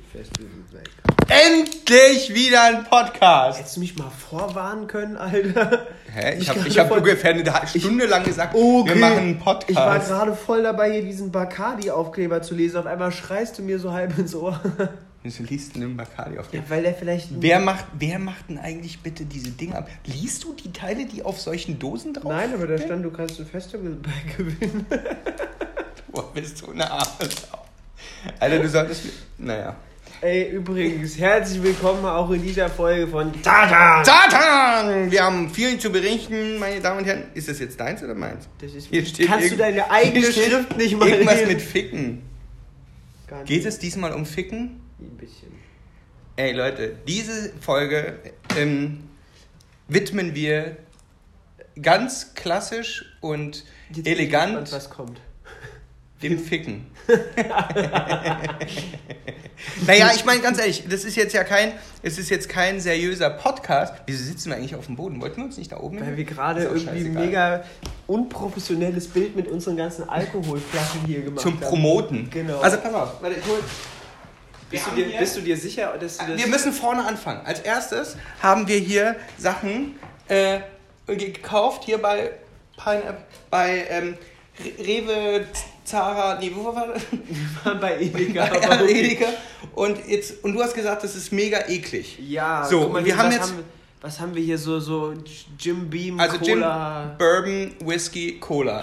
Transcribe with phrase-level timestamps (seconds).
[0.00, 0.50] Festival.
[1.28, 3.58] Endlich wieder ein Podcast.
[3.58, 5.86] Hättest du mich mal vorwarnen können, Alter?
[6.12, 6.34] Hä?
[6.34, 8.88] Ich Ich habe ich hab ungefähr eine Stunde lang gesagt, Okay.
[8.90, 10.08] wir machen einen Ich war Podcast.
[10.08, 12.78] gerade voll dabei, hier diesen Bacardi-Aufkleber zu lesen.
[12.78, 14.60] Auf einmal schreist du mir so halb ins Ohr.
[15.24, 17.28] Wieso liest du einen Bacardi auf Ja, weil der vielleicht.
[17.40, 19.88] Wer macht, wer macht denn eigentlich bitte diese Dinge ab?
[20.04, 23.38] Liest du die Teile, die auf solchen Dosen drauf Nein, aber da stand, du kannst
[23.38, 24.84] ein Festival-Bag gewinnen.
[26.12, 27.58] Boah, bist du eine arme Sau.
[28.38, 29.04] Alter, du solltest...
[29.38, 29.76] Naja.
[30.20, 34.04] Ey, übrigens, herzlich willkommen auch in dieser Folge von Tata!
[34.04, 35.10] Satan!
[35.10, 37.24] Wir haben viel zu berichten, meine Damen und Herren.
[37.34, 38.48] Ist das jetzt deins oder meins?
[38.60, 41.48] Das ist, Hier steht kannst du deine eigene Schrift nicht mal Irgendwas lesen?
[41.48, 42.10] mit Ficken.
[43.30, 43.46] Nicht.
[43.46, 44.80] Geht es diesmal um Ficken?
[45.00, 45.52] Ein bisschen.
[46.36, 48.18] Ey Leute, diese Folge
[48.56, 49.04] ähm,
[49.88, 50.76] widmen wir
[51.80, 55.20] ganz klassisch und Jetzt bin ich elegant gespannt, was kommt.
[56.22, 56.86] Dem Ficken.
[59.86, 61.72] naja, ich meine ganz ehrlich, das ist jetzt ja kein,
[62.02, 63.94] es ist jetzt kein seriöser Podcast.
[64.06, 65.20] Wieso sitzen wir eigentlich auf dem Boden?
[65.20, 66.16] Wollten wir uns nicht da oben Weil hin?
[66.16, 67.64] wir gerade irgendwie ein mega
[68.06, 71.60] unprofessionelles Bild mit unseren ganzen Alkoholflaschen hier gemacht Zum haben.
[71.68, 72.30] Promoten.
[72.30, 72.60] Genau.
[72.60, 73.58] Also pass auf, warte, ich hol.
[74.70, 76.38] Bist du, dir, bist du dir sicher, dass du das...
[76.38, 77.44] Wir müssen vorne anfangen.
[77.44, 79.96] Als erstes haben wir hier Sachen
[80.28, 80.60] äh,
[81.06, 82.30] gekauft, hier bei,
[82.82, 84.16] Pineapple, bei ähm,
[84.64, 85.46] Re- Rewe,
[85.84, 87.02] Zara, nee, wo war das?
[87.80, 88.46] bei Edeka.
[88.50, 89.00] Bei aber okay.
[89.06, 89.26] Edeka.
[89.74, 92.18] Und, jetzt, und du hast gesagt, das ist mega eklig.
[92.20, 93.64] Ja, So, mal, und wir haben was jetzt- Haben, wir-
[94.04, 95.14] was haben wir hier so, so
[95.58, 97.14] Jim Beam, Also Cola...
[97.18, 98.82] Bourbon, Whisky, Cola.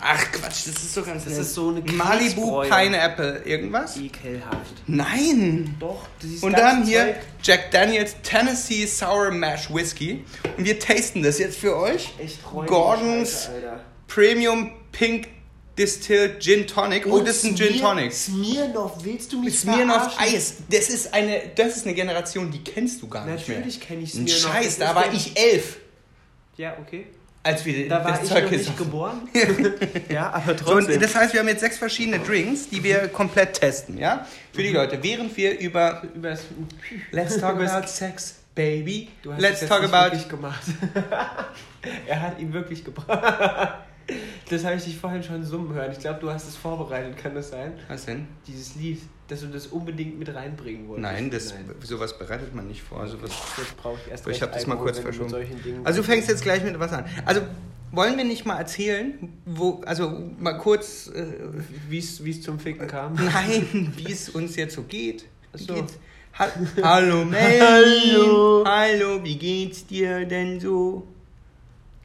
[0.00, 1.42] Ach Quatsch, das ist so ganz Das nett.
[1.42, 2.62] ist so eine Malibu.
[2.62, 3.96] Pineapple, irgendwas?
[3.98, 4.72] Ekelhaft.
[4.86, 5.74] Nein!
[5.78, 10.24] Doch, dieses Und ganze dann hier Zeug- Jack Daniels Tennessee Sour Mash Whisky.
[10.56, 12.10] Und wir tasten das jetzt für euch.
[12.18, 13.80] Echt räudige Gordons Scheiße, Alter.
[14.08, 15.28] Premium Pink
[15.78, 17.06] Distilled Gin Tonic.
[17.06, 18.12] Oh, Und das ist ein Gin Tonic.
[18.12, 20.34] Smirnoff, willst du mich Smirnoff verarschen?
[20.36, 20.54] Eis.
[20.70, 23.58] Das ist eine, das ist eine Generation, die kennst du gar nicht mehr.
[23.58, 24.52] Natürlich kenne ich Ein Smirnoff.
[24.54, 25.78] Scheiß, Das da war ich elf,
[26.58, 27.06] Ja, okay.
[27.42, 29.28] als wir Da war das ich Zeug noch nicht geboren.
[30.10, 30.94] ja, aber So, trotzdem.
[30.94, 34.26] und das heißt, wir haben jetzt sechs verschiedene Drinks, die wir komplett testen, ja?
[34.52, 34.98] Für die Leute.
[35.02, 36.42] Während wir über über das,
[37.12, 39.08] Let's talk about sex, baby.
[39.22, 40.62] du hast Let's talk about wirklich gemacht.
[42.06, 43.78] er hat ihn wirklich gebracht.
[44.50, 45.92] Das habe ich dich vorhin schon summen hören.
[45.92, 47.72] Ich glaube, du hast es vorbereitet, kann das sein?
[47.88, 48.26] Was denn?
[48.46, 51.02] Dieses Lied, dass du das unbedingt mit reinbringen wolltest.
[51.02, 51.74] Nein, das, Nein.
[51.82, 53.06] sowas bereitet man nicht vor.
[53.06, 53.30] Sowas.
[53.56, 55.34] Jetzt brauche ich erst ich habe das mal kurz verschoben.
[55.84, 57.06] Also du fängst jetzt gleich mit was an.
[57.24, 57.42] Also
[57.92, 61.26] wollen wir nicht mal erzählen, wo, also mal kurz, äh,
[61.88, 63.14] wie es zum Ficken kam.
[63.32, 65.26] nein, wie es uns jetzt so geht.
[65.54, 65.74] So.
[65.74, 65.98] geht's?
[66.38, 66.48] Ha
[66.82, 67.60] Hallo Melly.
[68.16, 68.64] Hallo.
[68.66, 71.06] Hallo, wie geht's dir denn so?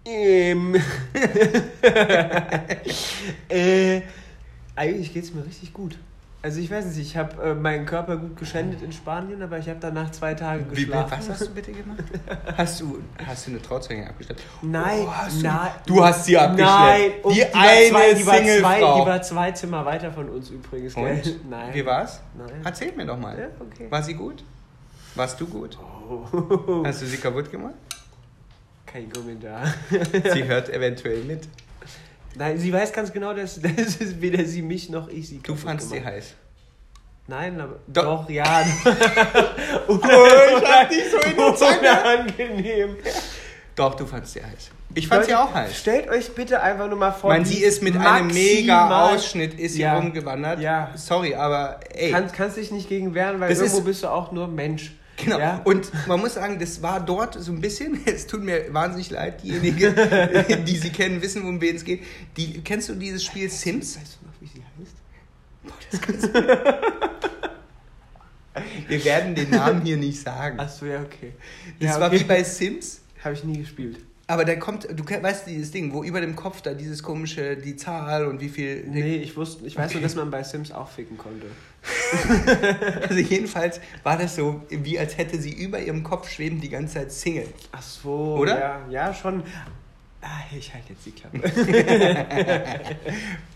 [0.08, 0.76] Ähm.
[3.50, 4.02] äh,
[4.76, 5.98] eigentlich geht es mir richtig gut.
[6.44, 9.68] Also ich weiß nicht, ich habe äh, meinen Körper gut geschändet in Spanien, aber ich
[9.68, 11.12] habe danach zwei Tage Wie, geschlafen.
[11.18, 12.04] was hast du bitte gemacht?
[12.56, 14.40] Hast du, hast du eine Trauzeuge abgestellt?
[14.62, 15.72] Nein, Oh, hast du- nein.
[15.86, 16.72] Du hast sie abgeschleppt.
[16.72, 20.30] Nein, und Die war eine zwei, die war zwei, die war zwei Zimmer weiter von
[20.30, 20.96] uns übrigens.
[20.96, 21.22] Gell?
[21.26, 21.40] Und?
[21.50, 21.74] Nein.
[21.74, 22.22] Wie war's?
[22.38, 22.62] Nein.
[22.64, 23.38] Erzähl mir doch mal.
[23.38, 23.88] Ja, okay.
[23.92, 24.44] War sie gut?
[25.16, 25.78] Warst du gut?
[26.10, 26.84] Oh.
[26.86, 27.74] Hast du sie kaputt gemacht?
[28.98, 29.62] Kein Kommentar.
[30.34, 31.42] Sie hört eventuell mit.
[32.36, 35.56] Nein, sie weiß ganz genau, dass, dass es weder sie mich noch ich sie Du
[35.56, 36.34] fandst sie heiß.
[37.28, 38.04] Nein, aber Doch.
[38.24, 38.44] doch, ja.
[39.88, 41.80] Oh, ich hab dich so in der Zange.
[42.26, 42.96] Unangenehm.
[43.76, 44.72] Doch, du fandst sie heiß.
[44.96, 45.78] Ich fand sie Leute, auch heiß.
[45.78, 47.30] Stellt euch bitte einfach nur mal Ich vor.
[47.30, 49.96] meine, wie sie ist mit einem mega Ausschnitt ist sie Ja.
[49.98, 50.60] rumgewandert.
[50.60, 50.90] Ja.
[50.96, 52.10] Sorry, aber ey.
[52.10, 54.94] Kann, kannst dich nicht gegen wehren, weil Das irgendwo ist- bist du auch nur Mensch.
[55.18, 55.40] Genau.
[55.40, 55.62] Ja?
[55.64, 59.44] Und man muss sagen, das war dort so ein bisschen, es tut mir wahnsinnig leid,
[59.44, 59.96] diejenigen,
[60.66, 62.04] die sie kennen, wissen, um wen es geht.
[62.38, 63.98] Die, kennst du dieses Spiel Sims?
[63.98, 64.96] Weißt du noch, wie sie heißt?
[68.88, 70.60] Wir werden den Namen hier nicht sagen.
[70.60, 71.34] Achso, ja, okay.
[71.80, 72.20] Das ja, war okay.
[72.20, 74.00] wie bei Sims, Habe ich nie gespielt.
[74.28, 77.78] Aber da kommt, du weißt dieses Ding, wo über dem Kopf da dieses komische, die
[77.78, 78.84] Zahl und wie viel.
[78.86, 81.48] Nee, ich wusste, ich weiß nur, dass man bei Sims auch ficken konnte.
[83.08, 86.96] Also jedenfalls war das so, wie als hätte sie über ihrem Kopf schwebend die ganze
[86.96, 87.48] Zeit Single.
[87.72, 88.60] Ach so, Oder?
[88.60, 89.44] Ja, ja schon.
[90.30, 91.40] Ah, ich halte jetzt die Klappe.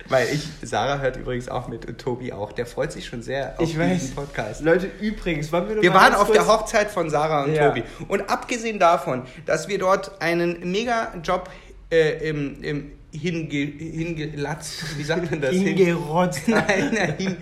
[0.09, 2.53] Weil ich, Sarah hört übrigens auch mit und Tobi auch.
[2.53, 3.99] Der freut sich schon sehr auf Ich weiß.
[3.99, 4.61] diesen Podcast.
[4.61, 7.67] Leute, übrigens, wollen wir Wir waren auf der Hochzeit von Sarah und Ja.
[7.69, 7.83] Tobi.
[8.07, 11.49] Und abgesehen davon, dass wir dort einen mega Job
[11.91, 15.51] äh, im, im hinge, hingelatzt, wie sagt man das?
[15.51, 16.43] Hingerotzt.
[16.47, 17.37] Nein, nein, hin,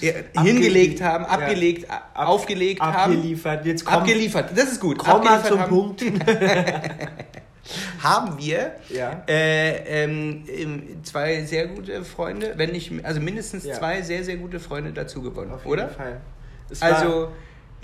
[0.34, 1.30] Abge- hingelegt haben, ja.
[1.30, 3.12] abgelegt, aufgelegt haben.
[3.14, 3.64] Abgeliefert.
[3.64, 4.98] Jetzt komm, Abgeliefert, das ist gut.
[4.98, 6.02] komm mal Abgeliefert zum haben, Punkt.
[8.02, 9.22] Haben wir Ja.
[9.28, 13.74] äh, ähm, ähm, zwei sehr gute Freunde, wenn nicht, also mindestens Ja.
[13.74, 15.88] zwei sehr, sehr gute Freunde dazu gewonnen, Auf jeden oder?
[15.88, 16.20] Fall.
[16.70, 17.28] Es Also,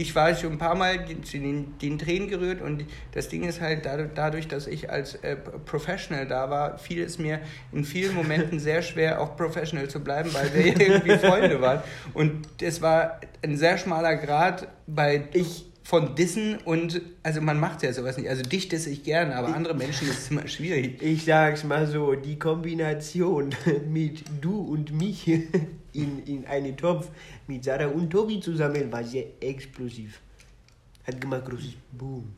[0.00, 3.60] ich war schon ein paar Mal zu den, den Tränen gerührt und das Ding ist
[3.60, 7.40] halt dadurch, dadurch dass ich als äh, Professional da war, fiel es mir
[7.72, 11.82] in vielen Momenten sehr schwer, auch professional zu bleiben, weil wir irgendwie Freunde waren.
[12.14, 17.82] Und es war ein sehr schmaler Grad bei ich von Dissen und, also man macht
[17.82, 18.28] ja sowas nicht.
[18.28, 21.02] Also dich disse ich gerne, aber andere Menschen ist es immer schwierig.
[21.02, 23.54] Ich sag's mal so, die Kombination
[23.88, 25.26] mit du und mich
[25.94, 27.08] in, in einen Topf
[27.46, 30.20] mit Sarah und Tobi zusammen war sehr explosiv.
[31.06, 32.34] Hat gemacht großes Boom.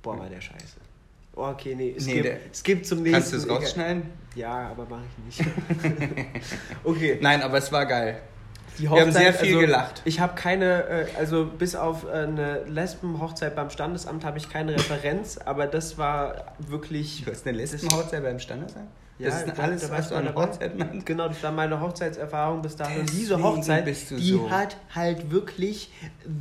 [0.00, 0.76] Boah, war der scheiße.
[1.34, 3.14] Oh, okay, nee, es, Nee, gibt, es gibt zum nächsten...
[3.14, 4.04] Kannst du es rausschneiden?
[4.36, 5.50] Ja, aber mach ich nicht.
[6.84, 7.18] okay.
[7.20, 8.22] Nein, aber es war geil.
[8.78, 10.02] Die Wir haben sehr viel gelacht.
[10.04, 14.72] Ich habe keine, äh, also bis auf äh, eine Lesbenhochzeit beim Standesamt habe ich keine
[14.74, 17.22] Referenz, aber das war wirklich...
[17.24, 18.88] Du hast eine Lesbenhochzeit beim Standesamt?
[19.18, 20.46] Ja, das ist alles, da was du an dabei.
[20.46, 21.06] Hochzeiten meinst?
[21.06, 23.00] Genau, das war meine Hochzeitserfahrung bis dahin.
[23.00, 24.50] Und diese Deswegen Hochzeit, die so.
[24.50, 25.92] hat halt wirklich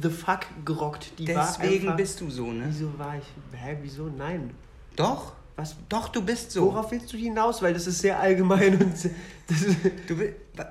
[0.02, 1.12] the fuck gerockt.
[1.20, 2.64] Die war Deswegen einfach, bist du so, ne?
[2.70, 3.60] Wieso war ich...
[3.60, 4.04] Hä, wieso?
[4.18, 4.52] Nein.
[4.96, 5.34] Doch.
[5.58, 6.66] Was, Doch, du bist so.
[6.74, 7.62] worauf willst du hinaus?
[7.62, 8.94] Weil das ist sehr allgemein und...
[9.48, 9.66] Das,
[10.08, 10.66] Du, wa-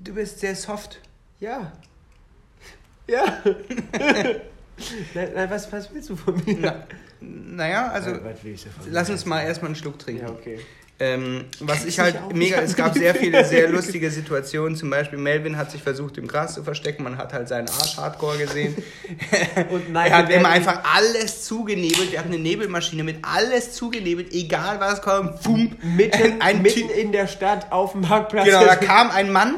[0.00, 1.00] du bist sehr soft.
[1.40, 1.72] ja.
[3.08, 3.22] Ja.
[5.14, 6.56] nein, nein, was, was willst du von mir?
[6.58, 6.86] Na,
[7.20, 8.32] naja, also von
[8.90, 10.26] lass uns mal erstmal einen Schluck trinken.
[10.26, 10.58] Ja, okay.
[10.98, 14.76] Ähm, was ich halt auch mega, es gab sehr viele sehr lustige Situationen.
[14.76, 17.02] Zum Beispiel Melvin hat sich versucht im Gras zu verstecken.
[17.02, 18.74] Man hat halt seinen Arsch Hardcore gesehen.
[19.70, 22.12] Und nein, er hat immer einfach alles zugenebelt.
[22.12, 25.38] Wir hatten eine Nebelmaschine mit alles zugenebelt, egal was kommt.
[25.42, 25.76] Fum.
[25.82, 28.46] Mitten, ein mitten in der Stadt auf dem Marktplatz.
[28.46, 29.56] Genau, da kam ein Mann,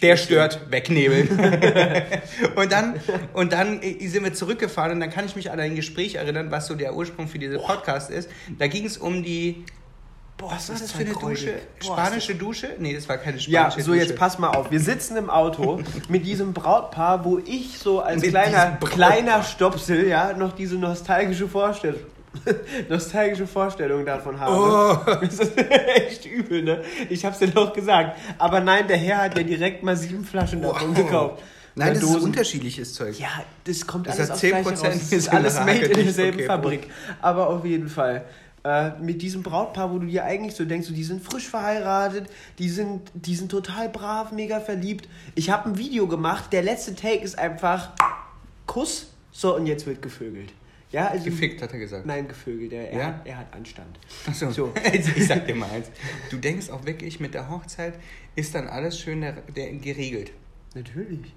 [0.00, 1.28] der stört, wegnebeln.
[2.56, 2.94] und dann,
[3.34, 6.50] und dann äh, sind wir zurückgefahren und dann kann ich mich an ein Gespräch erinnern,
[6.50, 8.28] was so der Ursprung für diesen Podcast ist.
[8.58, 9.64] Da ging es um die,
[10.38, 11.12] Boah, was war ist das für eine.
[11.12, 11.52] Dusche?
[11.80, 12.70] Boah, Spanische Dusche?
[12.78, 14.06] Nee, das war keine Ja, spanische so Dusche.
[14.06, 14.70] jetzt pass mal auf.
[14.72, 20.08] Wir sitzen im Auto mit diesem Brautpaar, wo ich so als Mit kleiner, kleiner Stopsel
[20.08, 22.00] ja noch diese nostalgische Vorstellung,
[22.88, 24.54] nostalgische Vorstellung davon habe.
[24.56, 25.14] Oh.
[25.20, 26.82] Das ist echt übel, ne?
[27.08, 28.18] Ich hab's dir doch gesagt.
[28.38, 30.96] Aber nein, der Herr hat ja direkt mal sieben Flaschen davon Wow.
[30.96, 31.42] gekauft.
[31.74, 32.26] Nein, Oder das ist Dosen.
[32.26, 33.18] unterschiedliches Zeug.
[33.18, 33.28] Ja,
[33.64, 34.80] das kommt Das alles hat Gleiche 10% raus.
[34.82, 36.86] Das ist alles made in derselben okay, Fabrik.
[37.22, 38.24] Aber auf jeden Fall.
[38.64, 42.26] Äh, mit diesem Brautpaar, wo du dir eigentlich so denkst, so, die sind frisch verheiratet,
[42.58, 45.08] die sind, die sind total brav, mega verliebt.
[45.34, 47.90] Ich habe ein Video gemacht, der letzte Take ist einfach
[48.66, 50.52] Kuss, so und jetzt wird gevögelt.
[50.92, 52.04] Ja, also, Gefickt, hat er gesagt.
[52.06, 52.72] Nein, gevögelt.
[52.72, 53.06] Er, Ja?
[53.06, 53.98] hat, er hat Anstand.
[54.26, 54.72] Achso, So.
[54.92, 55.90] ich sag dir mal eins.
[56.30, 57.94] Du denkst auch wirklich, mit der Hochzeit
[58.36, 60.32] ist dann alles schön der, der, geregelt.
[60.74, 61.32] Natürlich.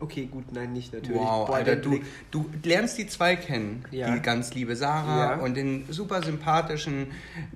[0.00, 1.20] Okay, gut, nein, nicht natürlich.
[1.20, 3.84] Wow, Boah, Alter, du, du lernst die zwei kennen.
[3.90, 4.14] Ja.
[4.14, 5.40] Die ganz liebe Sarah Ja.
[5.40, 7.08] und den super sympathischen,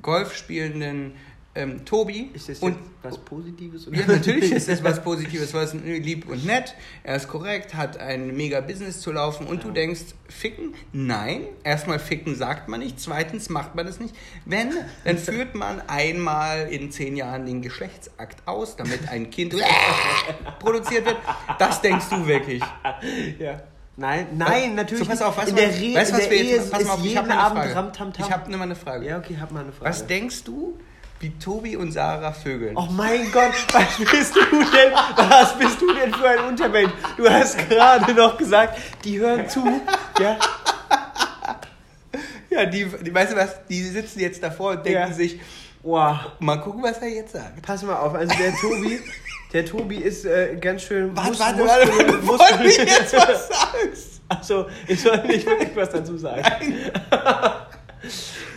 [0.02, 1.12] Golf spielenden
[1.56, 2.30] ähm, Tobi.
[2.34, 3.86] Ist das und was Positives?
[3.86, 3.98] Oder?
[3.98, 6.74] ja, natürlich ist das was Positives, was lieb und nett.
[7.04, 10.74] Er ist korrekt, hat ein mega Business zu laufen und du denkst, ficken?
[10.92, 11.42] Nein.
[11.62, 12.98] Erstmal ficken sagt man nicht.
[12.98, 14.14] Zweitens macht man es nicht.
[14.46, 14.72] Wenn,
[15.04, 19.54] dann führt man einmal in zehn Jahren den Geschlechtsakt aus, damit ein Kind
[20.58, 21.16] produziert wird.
[21.58, 22.62] Das denkst du wirklich.
[23.38, 23.62] Ja.
[23.96, 26.28] Nein, nein, natürlich So, pass auf, weißt in der, was- Re weißt du, in was
[26.28, 26.70] der wir jetzt Ehe?
[26.72, 27.74] Pass mal auf, ich jeden hab mal eine Abend Frage.
[27.76, 28.26] Ramtamtam.
[28.26, 29.06] Ich habe nur mal eine Frage.
[29.06, 29.88] Ja, okay, hab mal eine Frage.
[29.88, 30.76] Was denkst du,
[31.20, 32.76] wie Tobi und Sarah vögeln?
[32.76, 34.93] Oh mein Gott, was bist du denn?
[35.16, 36.93] Was bist du denn für ein Untermensch?
[37.16, 39.64] Du hast gerade noch gesagt, die hören zu.
[40.21, 40.37] Ja,
[42.50, 45.12] Ja, die, die, weißt du was, die sitzen jetzt davor und denken Ja.
[45.12, 45.40] sich,
[45.83, 46.16] wow.
[46.38, 47.61] mal gucken, was er jetzt sagt.
[47.62, 49.00] Pass mal auf, also der Tobi,
[49.52, 51.16] der Tobi ist äh, ganz schön.
[51.16, 54.21] Warte, warte, warte, du muskulö- jetzt was sagst.
[54.28, 56.44] Achso, ich soll nicht wirklich was dazu sagen.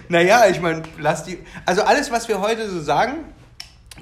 [0.10, 1.40] Naja, ich meine, lass die.
[1.66, 3.26] Also alles, was wir heute so sagen,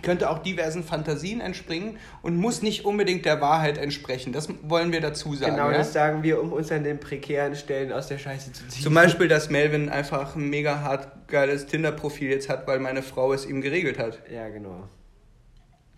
[0.02, 4.32] könnte auch diversen Fantasien entspringen und muss nicht unbedingt der Wahrheit entsprechen.
[4.32, 5.56] Das wollen wir dazu sagen.
[5.56, 5.78] Genau, ja?
[5.78, 8.84] das sagen wir, um uns an den prekären Stellen aus der Scheiße zu ziehen.
[8.84, 13.34] Zum Beispiel, dass Melvin einfach ein mega hart geiles Tinder-Profil jetzt hat, weil meine Frau
[13.34, 14.20] es ihm geregelt hat.
[14.32, 14.88] Ja, genau.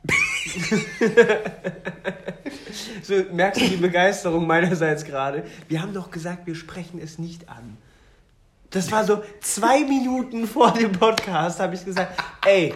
[3.04, 5.44] so, merkst du die Begeisterung meinerseits gerade?
[5.68, 7.78] Wir haben doch gesagt, wir sprechen es nicht an.
[8.70, 12.74] Das war so zwei Minuten vor dem Podcast, habe ich gesagt, ey,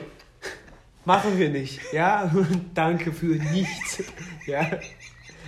[1.06, 1.82] machen wir nicht.
[1.92, 2.32] Ja,
[2.74, 4.04] danke für nichts.
[4.46, 4.70] Ja.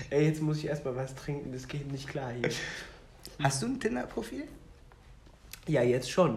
[0.10, 2.50] Ey, jetzt muss ich erstmal was trinken, das geht nicht klar hier.
[3.42, 4.44] Hast du ein Tinder-Profil?
[5.68, 6.36] Ja, jetzt schon.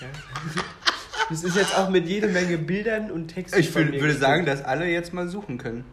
[0.00, 0.08] ja.
[1.30, 3.58] Das ist jetzt auch mit jede Menge Bildern und Texten.
[3.58, 4.20] Ich würde gefüllt.
[4.20, 5.84] sagen, dass alle jetzt mal suchen können.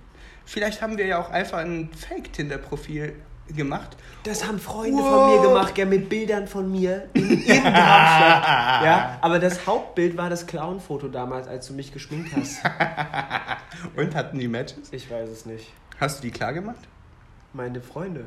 [0.45, 3.15] Vielleicht haben wir ja auch einfach ein Fake-Tinder-Profil
[3.47, 3.95] gemacht.
[4.23, 5.09] Das haben Freunde Wow.
[5.09, 8.43] von mir gemacht, ja, mit Bildern von mir in, in Darmstadt.
[8.83, 12.61] Ja, aber das Hauptbild war das Clown-Foto damals, als du mich geschminkt hast.
[13.95, 14.91] Und hatten die Matches?
[14.91, 15.71] Ich weiß es nicht.
[15.99, 16.79] Hast du die klar gemacht?
[17.53, 18.25] Meine Freunde.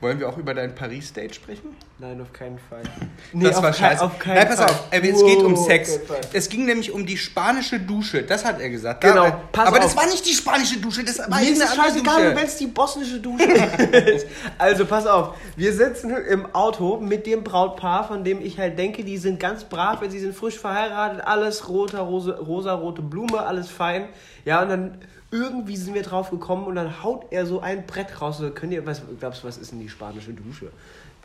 [0.00, 1.76] Wollen wir auch über dein Paris-Date sprechen?
[1.98, 2.82] Nein, auf keinen Fall.
[3.34, 4.04] das auf war scheiße.
[4.04, 4.70] Auf keinen Nein, pass Fall.
[4.70, 6.00] auf, äh, es geht um Sex.
[6.32, 9.02] Es ging nämlich um die spanische Dusche, das hat er gesagt.
[9.02, 9.96] Genau, Da, pass aber das auf.
[9.96, 13.44] war nicht die spanische Dusche, das war Mir ist scheißegal, wenn es die bosnische Dusche
[13.44, 14.26] ist.
[14.58, 19.04] Also pass auf, wir sitzen im Auto mit dem Brautpaar, von dem ich halt denke,
[19.04, 24.08] die sind ganz brav, sie sind frisch verheiratet, alles roter, rose, rosa-rote Blume, alles fein.
[24.44, 24.98] Ja, und dann
[25.34, 28.38] irgendwie sind wir drauf gekommen und dann haut er so ein Brett raus.
[28.38, 30.70] So, könnt ihr, was glaubst du, was ist denn die spanische Dusche?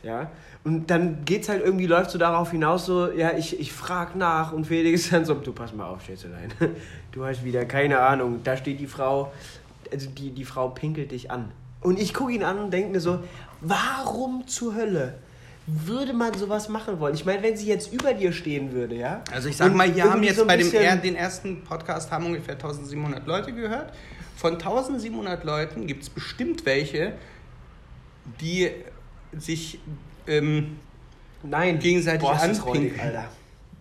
[0.02, 0.32] Ja,
[0.64, 4.54] und dann geht's halt irgendwie, läuft so darauf hinaus, so, ja, ich, ich frag nach
[4.54, 6.54] und Felix dann so, du pass mal auf, Schätzelein,
[7.12, 9.32] du hast wieder keine Ahnung, da steht die Frau,
[9.92, 11.52] also die, die Frau pinkelt dich an.
[11.82, 13.20] Und ich gucke ihn an und denke mir so,
[13.60, 15.16] warum zur Hölle
[15.86, 17.14] würde man sowas machen wollen?
[17.16, 19.24] Ich meine, wenn sie jetzt über dir stehen würde, ja?
[19.32, 20.70] Also ich sag Und mal, hier haben jetzt so bei dem
[21.02, 23.94] den ersten Podcast haben ungefähr 1700 Leute gehört.
[24.36, 27.14] Von 1700 Leuten gibt es bestimmt welche,
[28.42, 28.70] die
[29.38, 29.80] sich
[30.28, 30.78] ähm,
[31.44, 33.00] Nein, gegenseitig Boah, anpinkeln.
[33.00, 33.26] Alter.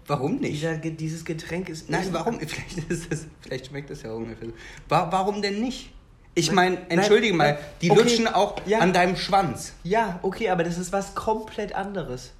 [0.07, 0.55] warum nicht?
[0.55, 1.89] Dieser, dieses Getränk ist...
[1.91, 2.39] Nein, warum?
[2.47, 4.55] Vielleicht, das, vielleicht schmeckt das ja ungefähr so.
[4.89, 5.93] Wa- Warum denn nicht?
[6.39, 8.79] Ich meine, nein, entschuldige mal, nein, die okay, lutschen auch ja.
[8.79, 9.73] an deinem Schwanz.
[9.83, 12.33] Ja, okay, aber das ist was komplett anderes.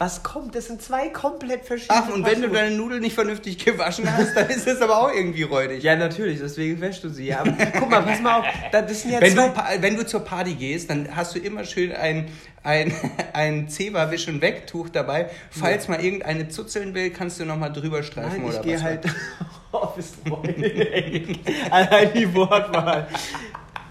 [0.00, 0.54] Was kommt?
[0.54, 4.36] Das sind zwei komplett verschiedene Ach, und wenn du deine Nudeln nicht vernünftig gewaschen hast,
[4.36, 5.82] dann ist das aber auch irgendwie räudig.
[5.82, 7.26] Ja, natürlich, deswegen wäschst du sie.
[7.26, 8.44] Ja, aber guck mal, pass mal auf.
[8.70, 9.48] Das sind ja Wenn zwei...
[9.48, 12.28] du, wenn du zur Party gehst, dann hast du immer schön ein,
[12.62, 12.94] ein,
[13.32, 15.30] ein Zewa-Wisch- und Wegtuch dabei.
[15.50, 18.82] Falls mal irgendeine zuzeln will, kannst du nochmal drüber streifen Nein, oder ich gehe was.
[18.84, 19.04] halt...
[19.72, 19.88] Oh,
[20.26, 21.40] Freundin, ey.
[21.70, 23.08] Allein die Wortwahl.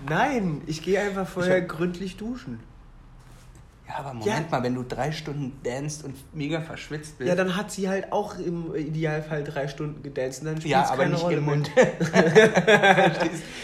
[0.10, 2.60] Nein, ich gehe einfach vorher gründlich duschen.
[3.90, 4.42] Ja, aber Moment Ja.
[4.52, 7.28] mal, wenn du drei Stunden danst und mega verschwitzt bist.
[7.30, 10.42] Ja, dann hat sie halt auch im Idealfall drei Stunden gedanced.
[10.42, 11.46] und Dann spielt's Ja, aber keine nicht Rolle im.
[11.46, 11.72] Mund.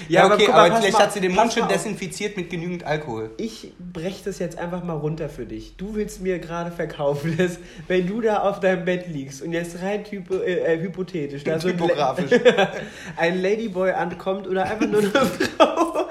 [0.10, 2.50] Ja, aber okay, aber, mal, pass vielleicht mal- hat sie den Mund schon desinfiziert mit
[2.50, 3.32] genügend Alkohol.
[3.38, 5.75] Ich breche das jetzt einfach mal runter für dich.
[5.77, 9.82] Du willst mir gerade verkaufen, dass wenn du da auf deinem Bett liegst und jetzt
[9.82, 12.32] rein typo, äh, äh, hypothetisch, da so ein, Typografisch.
[13.18, 16.06] ein Ladyboy ankommt oder einfach nur eine Frau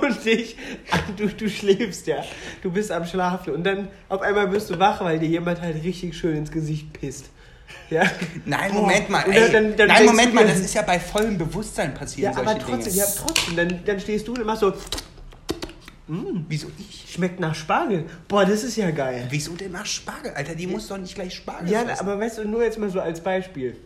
[0.00, 0.56] und dich,
[1.16, 2.22] du, du schläfst ja,
[2.62, 5.82] du bist am Schlafen und dann auf einmal wirst du wach, weil dir jemand halt
[5.82, 7.26] richtig schön ins Gesicht pisst.
[7.90, 8.02] Ja?
[8.44, 8.80] Nein, Boah.
[8.82, 9.24] Moment mal.
[9.30, 12.58] Ey, dann- dann Nein, Moment mal, das ist ja bei vollem Bewusstsein passieren Ja, aber
[12.58, 12.96] trotzdem, Dinge.
[12.96, 14.72] ja, trotzdem, dann, dann stehst du und machst so,
[16.48, 17.12] Wieso ich?
[17.12, 18.04] schmeckt nach Spargel.
[18.28, 19.26] Boah, das ist ja geil.
[19.28, 20.32] Wieso denn nach Spargel?
[20.32, 22.00] Alter, die muss doch nicht gleich Spargel Ja, fressen.
[22.00, 23.76] aber weißt du, nur jetzt mal so als Beispiel,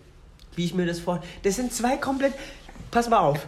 [0.54, 1.20] wie ich mir das vor.
[1.42, 2.34] Das sind zwei komplett.
[2.92, 3.40] Pass mal auf.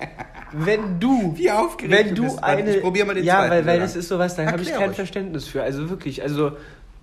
[0.53, 1.33] Wenn du.
[1.37, 2.43] Wie aufgeregt wenn du bist.
[2.43, 2.75] Eine.
[2.77, 4.79] ich probier mal den Ja, zweiten weil, weil das ist sowas, da habe ich Erklär
[4.79, 4.97] kein ruhig.
[4.97, 5.63] Verständnis für.
[5.63, 6.57] Also wirklich, also.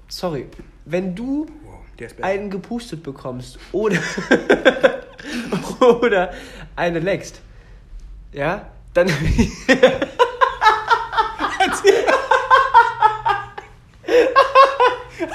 [0.10, 0.48] Sorry.
[0.84, 2.28] Wenn du Wow, der ist besser.
[2.28, 3.98] einen gepustet bekommst oder.
[6.02, 6.32] oder
[6.76, 7.40] eine leckst,
[8.34, 9.08] ja, dann.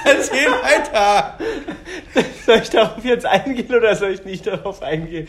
[0.03, 1.37] Erzähl weiter.
[2.47, 5.27] Soll ich darauf jetzt eingehen oder soll ich nicht darauf eingehen?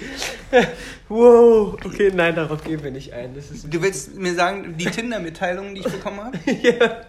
[1.08, 1.74] wow.
[1.84, 3.34] Okay, nein, darauf gehen wir nicht ein.
[3.34, 6.38] Das ist Du willst mir sagen, die Tinder-Mitteilungen, die ich bekommen habe?
[6.62, 7.02] ja.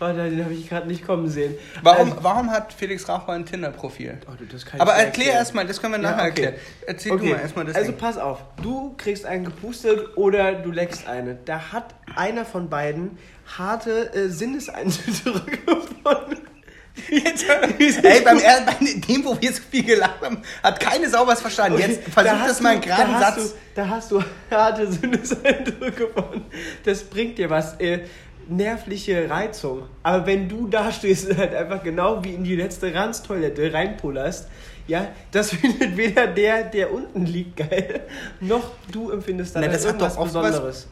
[0.00, 1.54] Warte, den habe ich gerade nicht kommen sehen.
[1.82, 4.18] Warum, Also, warum hat Felix Raucher ein Tinder-Profil?
[4.26, 4.32] oh,
[4.80, 6.42] Aber erklär erstmal, das können wir nachher Ja, okay.
[6.42, 6.54] erklären.
[6.86, 8.00] Erzähl Okay, du mal erstmal das Also Ding.
[8.00, 11.36] pass auf, du kriegst einen gepustet oder du leckst eine.
[11.44, 13.16] Da hat einer von beiden
[13.56, 15.58] harte äh, Sinneseindrücke
[16.96, 18.04] von.
[18.04, 18.76] Ey, beim, bei
[19.08, 21.78] dem, wo wir so viel gelacht haben, hat keine Sau was verstanden.
[21.78, 23.36] Jetzt Da versuch hast das mal du- einen geraden da Satz.
[23.52, 26.44] Du, da hast du harte Sinneseindrücke von.
[26.84, 27.74] Das bringt dir was.
[27.80, 28.00] Äh,
[28.48, 29.82] nervliche Reizung.
[30.04, 34.48] Aber wenn du da stehst und halt einfach genau wie in die letzte Ranztoilette reinpullerst,
[34.86, 38.02] ja, das findet weder der, der unten liegt, geil,
[38.40, 40.86] noch du empfindest dann Na, halt das hat doch oft was- Besonderes.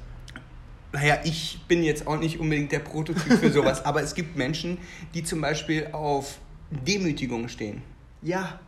[0.95, 4.79] Naja, ich bin jetzt auch nicht unbedingt der Prototyp für sowas, aber es gibt Menschen,
[5.13, 6.39] die zum Beispiel auf
[6.71, 7.83] Demütigung stehen.
[8.23, 8.61] Ja,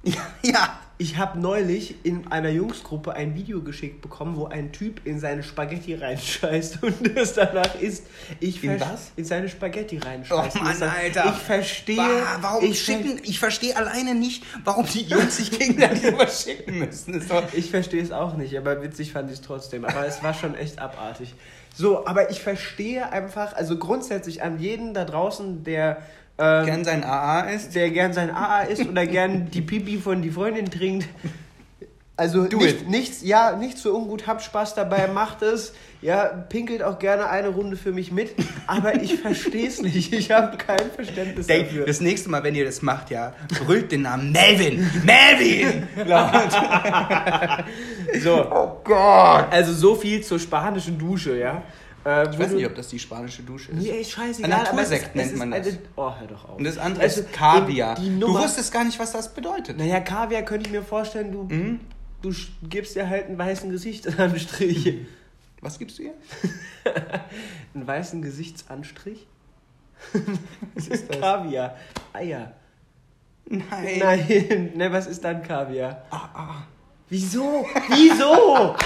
[0.04, 0.78] Ja, ja.
[0.96, 5.42] ich habe neulich in einer Jungsgruppe ein Video geschickt bekommen, wo ein Typ in seine
[5.42, 8.06] Spaghetti reinscheißt und es danach isst.
[8.38, 9.12] Ich In was?
[9.16, 10.56] In seine Spaghetti Oh reinscheißt.
[10.56, 11.32] Und Mann, Alter.
[11.34, 11.96] Ich verstehe.
[11.96, 13.20] Bah, warum ich schicken?
[13.24, 17.20] Ich verstehe alleine nicht, warum die Jungs sich gegenseitig schicken müssen.
[17.52, 19.84] Ich verstehe es auch nicht, aber witzig fand ich es trotzdem.
[19.84, 21.34] Aber es war schon echt abartig.
[21.78, 25.98] So, aber ich verstehe einfach, also grundsätzlich an jeden da draußen, der,
[26.36, 27.76] ähm, gern sein AA ist.
[27.76, 31.08] der gern sein AA isst oder gern die Pipi von die Freundin trinkt.
[32.18, 35.72] Also nicht, nichts, ja, nicht so ungut, habt Spaß dabei, macht es.
[36.02, 38.34] Ja, pinkelt auch gerne eine Runde für mich mit,
[38.66, 40.12] aber ich verstehe es nicht.
[40.12, 41.86] Ich habe kein Verständnis Denk, dafür.
[41.86, 43.34] das nächste Mal, wenn ihr das macht, ja,
[43.64, 44.90] brüllt den Namen Melvin.
[45.04, 45.86] Melvin!
[48.22, 49.46] So, Oh Gott!
[49.50, 51.62] also so viel zur spanischen Dusche, ja.
[52.04, 53.82] Äh, Ich weiß nicht, ob das die spanische Dusche ist.
[53.82, 54.50] Nee, scheißegal.
[54.52, 55.66] Ein Natursekt nennt man das.
[55.68, 56.56] Eine, oh, hör doch auf.
[56.58, 57.96] Und das andere Also, ist Kaviar.
[58.18, 59.76] Du wusstest gar nicht, was das bedeutet.
[59.78, 61.80] Naja, Kaviar könnte ich mir vorstellen, du, Mhm.
[62.22, 62.32] Du
[62.62, 65.06] gibst dir halt einen weißen Gesichtsanstrich.
[65.60, 66.14] Was gibst du ihr?
[67.74, 69.26] einen weißen Gesichtsanstrich?
[70.74, 71.20] Was ist das?
[71.20, 71.76] Kaviar.
[72.12, 72.52] Eier.
[73.50, 73.98] Nein.
[73.98, 76.02] Nein, ne, was ist dann Kaviar?
[76.10, 76.54] Ah, ah.
[77.08, 77.64] Wieso?
[77.88, 78.76] Wieso?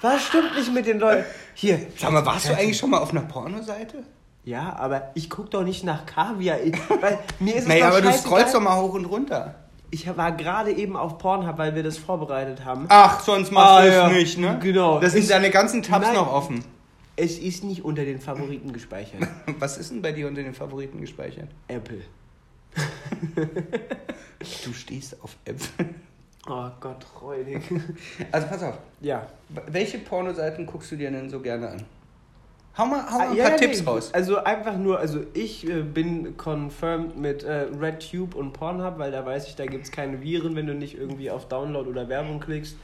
[0.00, 1.26] Was stimmt nicht mit den Leuten?
[1.52, 1.88] Hier.
[1.98, 4.02] Sag mal, warst du eigentlich schon mal auf einer Pornoseite?
[4.44, 6.58] Ja, aber ich guck doch nicht nach Kaviar.
[6.60, 9.54] Ich, weil mir ist es Naja, aber du scrollst doch mal hoch und runter.
[9.90, 12.86] Ich war gerade eben auf Pornhub, weil wir das vorbereitet haben.
[12.88, 14.08] Ach, sonst machst Ah, du es ja.
[14.10, 14.58] nicht, ne?
[14.62, 15.00] Genau.
[15.00, 16.14] Das sind Ist- deine ganzen Tabs Nein.
[16.14, 16.62] noch offen.
[17.16, 19.26] Es ist nicht unter den Favoriten gespeichert.
[19.58, 21.48] Was ist denn bei dir unter den Favoriten gespeichert?
[21.68, 22.00] Apple.
[24.64, 25.86] Du stehst auf Äpfel.
[26.48, 27.60] Oh Gott, räudig.
[28.30, 28.78] Also pass auf.
[29.00, 29.26] Ja.
[29.66, 31.82] Welche Pornoseiten guckst du dir denn so gerne an?
[32.78, 34.10] Hau mal, hau mal ein Ah, paar ja, Tipps nee, raus.
[34.14, 39.26] Also einfach nur, also ich äh, bin confirmed mit äh, RedTube und Pornhub, weil da
[39.26, 42.38] weiß ich, da gibt es keine Viren, wenn du nicht irgendwie auf Download oder Werbung
[42.38, 42.76] klickst.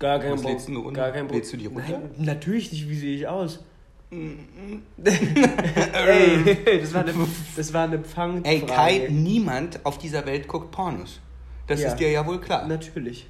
[0.00, 1.00] Gar kein Was Pro- lädst du runter?
[1.02, 1.82] Gar kein Pro- Lädst du die runter?
[1.88, 3.60] Nein, natürlich nicht, wie sehe ich aus?
[4.14, 4.78] Ey,
[6.80, 7.12] das war eine,
[7.56, 8.44] das war eine Pfang.
[8.44, 11.20] Ey, Kai, niemand auf dieser Welt guckt Pornos.
[11.66, 11.88] Das Ja.
[11.88, 12.66] ist dir ja wohl klar.
[12.66, 13.26] Natürlich.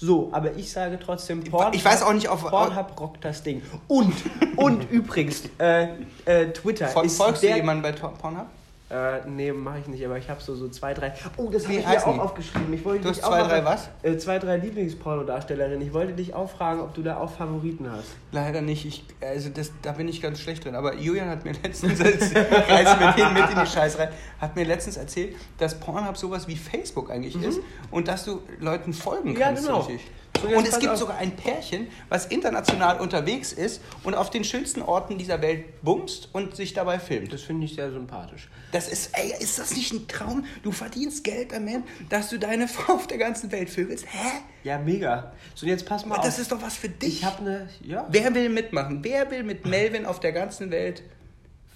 [0.00, 3.62] So, aber ich sage trotzdem, Pornhub, Ich weiß auch nicht, auf- Pornhub rockt das Ding.
[3.88, 4.14] Und,
[4.56, 5.88] und übrigens, äh,
[6.24, 8.46] äh, Twitter Fol ist folgst der, du jemanden bei Pornhub?
[8.90, 11.12] Äh, nee, mache ich nicht, aber ich habe so, so zwei, drei.
[11.36, 12.20] Oh, das habe ich mir auch die?
[12.20, 12.72] aufgeschrieben.
[12.72, 13.90] Ich wollte Du dich hast zwei, drei was?
[14.02, 15.80] Äh, zwei, drei Lieblingspornodarstellerinnen.
[15.82, 18.08] Ich wollte dich auch fragen, ob du da auch Favoriten hast.
[18.32, 18.86] Leider nicht.
[18.86, 20.74] Ich, also das, da bin ich ganz schlecht drin.
[20.74, 24.08] Aber Julian hat mir letztens erzählt, mit mit in die Scheiß rein,
[24.40, 28.92] hat mir letztens erzählt, dass Pornhub sowas wie Facebook eigentlich ist und dass du Leuten
[28.92, 29.36] folgen Mhm.
[29.36, 29.66] Ja, kannst.
[29.66, 29.80] genau.
[29.80, 30.10] Richtig.
[30.40, 30.98] So, Und es gibt auf.
[30.98, 36.28] sogar ein Pärchen, was international unterwegs ist und auf den schönsten Orten dieser Welt bumst
[36.32, 37.32] und sich dabei filmt.
[37.32, 38.48] Das finde ich sehr sympathisch.
[38.70, 40.44] Das ist, ey, ist das nicht ein Traum?
[40.62, 44.06] Du verdienst Geld damit, dass du deine Frau auf der ganzen Welt vögelst.
[44.08, 44.28] Hä?
[44.62, 45.32] Ja, mega.
[45.56, 46.40] So, jetzt pass mal Das auf.
[46.42, 47.18] ist doch was für dich.
[47.18, 49.02] ich habe eine, ja, Wer will mitmachen?
[49.02, 51.02] Wer will mit Melvin auf der ganzen Welt?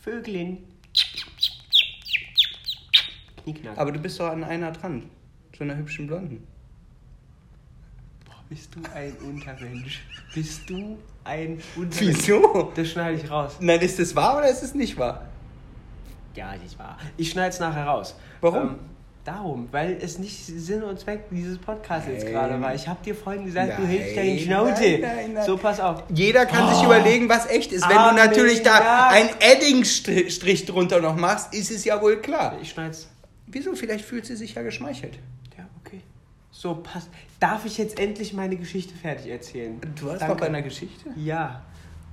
[0.04, 0.62] Vögelin.
[3.42, 3.76] Knickknack.
[3.76, 5.10] Aber du bist doch an einer dran.
[5.56, 6.46] So einer hübschen Blonden.
[8.52, 10.02] Bist du ein Untermensch.
[10.34, 12.00] Bist du ein Untermensch.
[12.18, 12.70] Wieso?
[12.74, 13.56] Das schneide ich raus.
[13.60, 15.22] Nein, ist das wahr oder ist es nicht wahr?
[16.34, 16.98] Ja, das war.
[17.16, 18.14] Ich schneide es nachher raus.
[18.42, 18.58] Warum?
[18.62, 18.74] Ähm,
[19.24, 22.74] darum, weil es nicht Sinn und Zweck dieses Podcasts jetzt gerade war.
[22.74, 24.98] Ich habe dir vorhin gesagt, du Nein, hältst deine Schnauze.
[25.00, 25.46] nein, nein.
[25.46, 26.02] So, pass auf.
[26.14, 26.84] Jeder kann sich Oh.
[26.92, 27.88] überlegen, was echt ist.
[27.88, 32.58] Wenn Amen, du natürlich da einen Edding-Strich drunter noch machst, ist es ja wohl klar.
[32.60, 33.08] Ich schneid's.
[33.46, 33.74] Wieso?
[33.74, 35.18] Vielleicht fühlt sie sich ja geschmeichelt.
[36.62, 37.10] So, passt.
[37.40, 39.80] Darf ich jetzt endlich meine Geschichte fertig erzählen?
[40.00, 40.34] Du hast Danke.
[40.34, 41.10] noch bei einer Geschichte?
[41.16, 41.62] Ja.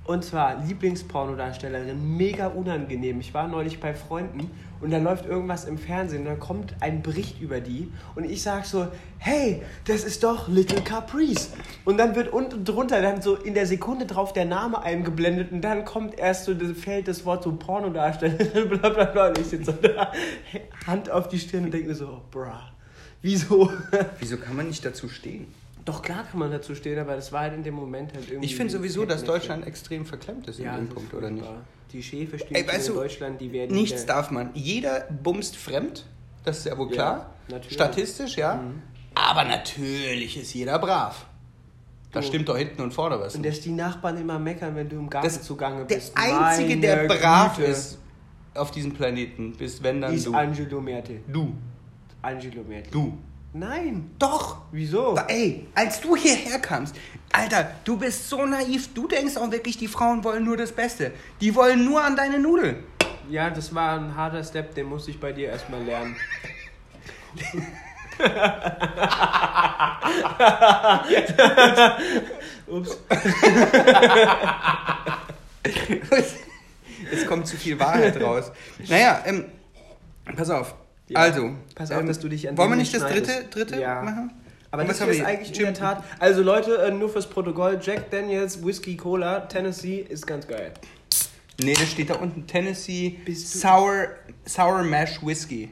[0.02, 3.20] Und zwar Lieblingspornodarstellerin, mega unangenehm.
[3.20, 7.00] Ich war neulich bei Freunden und da läuft irgendwas im Fernsehen und da kommt ein
[7.00, 11.52] Bericht über die und ich sag so, hey, das ist doch Little Caprice.
[11.84, 15.60] Und dann wird unten drunter dann so in der Sekunde drauf der Name eingeblendet und
[15.60, 19.28] dann kommt erst so, das fällt das Wort so Pornodarstellerin, bla bla bla.
[19.28, 20.10] Und ich sitze so da,
[20.88, 22.69] Hand auf die Stirn und denke mir so, oh, bra,
[23.22, 23.70] wieso?
[24.18, 25.46] Wieso kann man nicht dazu stehen?
[25.84, 28.46] Doch klar kann man dazu stehen, aber das war halt in dem Moment halt irgendwie...
[28.46, 29.24] Ich finde sowieso, dass.
[29.24, 31.46] Deutschland extrem verklemmt ist in Ja, dem das ist Punkt, oder nicht?
[31.92, 32.02] Die
[32.68, 34.50] weißt in du, Deutschland, die werden Nichts darf man.
[34.54, 36.06] Jeder bumst fremd,
[36.44, 37.30] das ist ja wohl Ja, klar.
[37.48, 37.72] natürlich.
[37.72, 38.56] Statistisch, ja.
[38.56, 38.82] Mhm.
[39.14, 41.26] Aber natürlich ist jeder brav.
[42.12, 42.26] Da Du.
[42.26, 43.34] stimmt doch hinten und vorne was.
[43.34, 46.12] Und dass die Nachbarn immer meckern, wenn du im Garten Das, zugange der bist.
[46.16, 47.70] Einzige, Meine der brav Güte.
[47.70, 47.98] ist
[48.54, 50.34] auf diesem Planeten, bist wenn dann ist du.
[50.34, 51.20] Angelo Merte.
[51.26, 51.54] Du.
[52.22, 52.90] Angelo Merte.
[52.90, 53.18] Du.
[53.52, 54.12] Nein.
[54.18, 54.62] Doch.
[54.70, 55.14] Wieso?
[55.14, 56.94] Da, ey, als du hierher kamst,
[57.32, 58.94] Alter, du bist so naiv.
[58.94, 61.12] Du denkst auch wirklich, die Frauen wollen nur das Beste.
[61.40, 62.84] Die wollen nur an deine Nudeln.
[63.28, 66.16] Ja, das war ein harter Step, den musste ich bei dir erstmal lernen.
[72.66, 72.98] Ups.
[77.12, 78.50] es kommt zu viel Wahrheit raus.
[78.88, 79.44] Naja, ähm,
[80.36, 80.74] pass auf.
[81.10, 83.80] Ja, also, pass auf, ähm, dass du dich an Wollen wir nicht das dritte, dritte
[83.80, 84.00] Ja.
[84.02, 84.32] machen?
[84.70, 86.04] Aber Und das ist eigentlich in Jim- der Tat.
[86.20, 90.72] Also Leute, äh, nur fürs Protokoll, Jack Daniels, Whisky Cola, Tennessee ist ganz geil.
[91.62, 92.46] Nee, das steht da unten.
[92.46, 94.06] Tennessee Sour,
[94.46, 95.70] Sour Mash Whisky.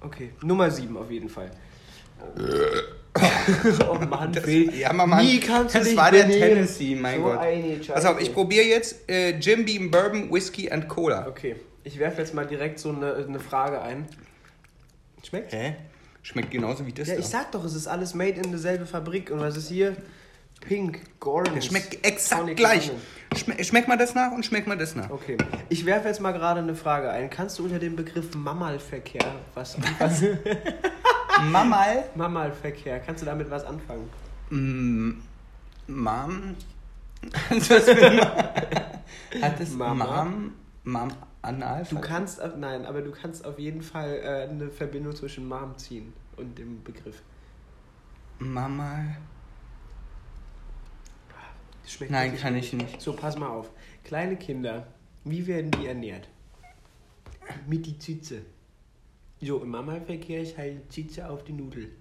[0.00, 1.50] Okay, Nummer 7 auf jeden Fall.
[3.88, 6.40] oh Mann, Das, ja, Mama, Nie kannst du das dich war der benehmen.
[6.48, 7.40] Tennessee, mein So Gott.
[7.94, 11.26] Pass auf, ich probiere jetzt äh, Jim Beam Bourbon, Whisky and Cola.
[11.28, 14.06] Okay, ich werfe jetzt mal direkt so eine, eine Frage ein.
[15.26, 15.52] Schmeckt?
[15.52, 15.76] Hä?
[16.22, 17.20] Schmeckt genauso wie das Ja, da.
[17.20, 19.30] ich sag doch, es ist alles made in derselbe Fabrik.
[19.30, 19.96] Und was ist hier?
[20.60, 21.54] Pink, Gordon.
[21.54, 22.90] Der schmeckt exakt gleich.
[23.36, 25.10] Schme schmeckt mal das nach und schmeckt mal das nach.
[25.10, 25.36] Okay,
[25.68, 27.28] ich werfe jetzt mal gerade eine Frage ein.
[27.28, 30.38] Kannst du unter dem Begriff Mammalverkehr was anfangen?
[31.50, 32.04] Mamal.
[32.14, 34.08] Mammalverkehr, kannst du damit was anfangen?
[34.50, 35.10] Mm,
[35.88, 36.56] ein
[39.42, 40.24] Hat das Mama?
[40.24, 40.52] Mom?
[40.84, 41.08] Mom
[41.46, 41.84] Anal?
[41.88, 45.76] Du kannst, auf- nein, aber du kannst auf jeden Fall äh, eine Verbindung zwischen Mom
[45.78, 47.22] ziehen und dem Begriff.
[48.38, 49.16] Mamal.
[51.82, 52.64] Das schmeckt Nein, kann gut.
[52.64, 53.00] ich nicht.
[53.00, 53.70] So, pass mal auf.
[54.04, 54.86] Kleine Kinder,
[55.24, 56.28] wie werden die ernährt?
[57.66, 58.42] Mit die Zitze.
[59.40, 61.92] So, im Mammalverkehr, ich halte Zitze auf die Nudel.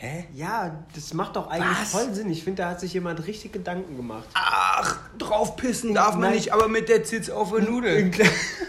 [0.00, 0.26] Hä?
[0.32, 1.90] Ja, das macht doch eigentlich Was?
[1.90, 2.30] voll Sinn.
[2.30, 4.28] Ich finde, da hat sich jemand richtig Gedanken gemacht.
[4.34, 6.34] Ach, drauf pissen darf man Nein.
[6.34, 7.96] nicht, aber mit der Zitz auf der Nudel.
[7.96, 8.26] Ein, Kla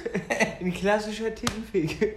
[0.60, 2.16] ein klassischer Tittenfick.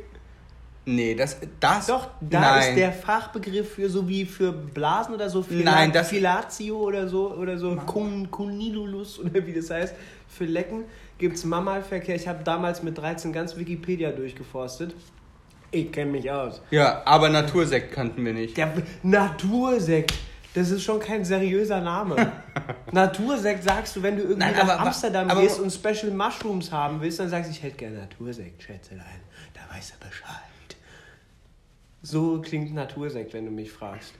[0.87, 1.87] Nee, das, das.
[1.89, 2.71] Doch, da Nein.
[2.71, 5.43] ist der Fachbegriff für so wie für Blasen oder so.
[5.43, 9.95] Fila Nein, das- Filatio oder so oder so Cun Cunilulus oder wie das heißt.
[10.27, 10.85] Für Lecken
[11.19, 12.17] gibt es Mammalverkehr.
[12.17, 14.95] Ich habe damals mit 13 ganz Wikipedia durchgeforstet.
[15.73, 16.61] Ich kenne mich aus.
[16.71, 18.57] Ja, aber Natursekt kannten wir nicht.
[18.57, 20.13] Der Natursekt.
[20.55, 22.31] Das ist schon kein seriöser Name.
[22.93, 26.71] Natursekt sagst du, wenn du irgendwie Nein, nach aber Amsterdam aber- gehst und Special Mushrooms
[26.71, 29.21] haben willst, dann sagst du, ich hätte gerne Natursekt, Schätzelein.
[29.55, 30.77] Da weiß er Bescheid.
[32.03, 34.13] So klingt Natursekt, wenn du mich fragst.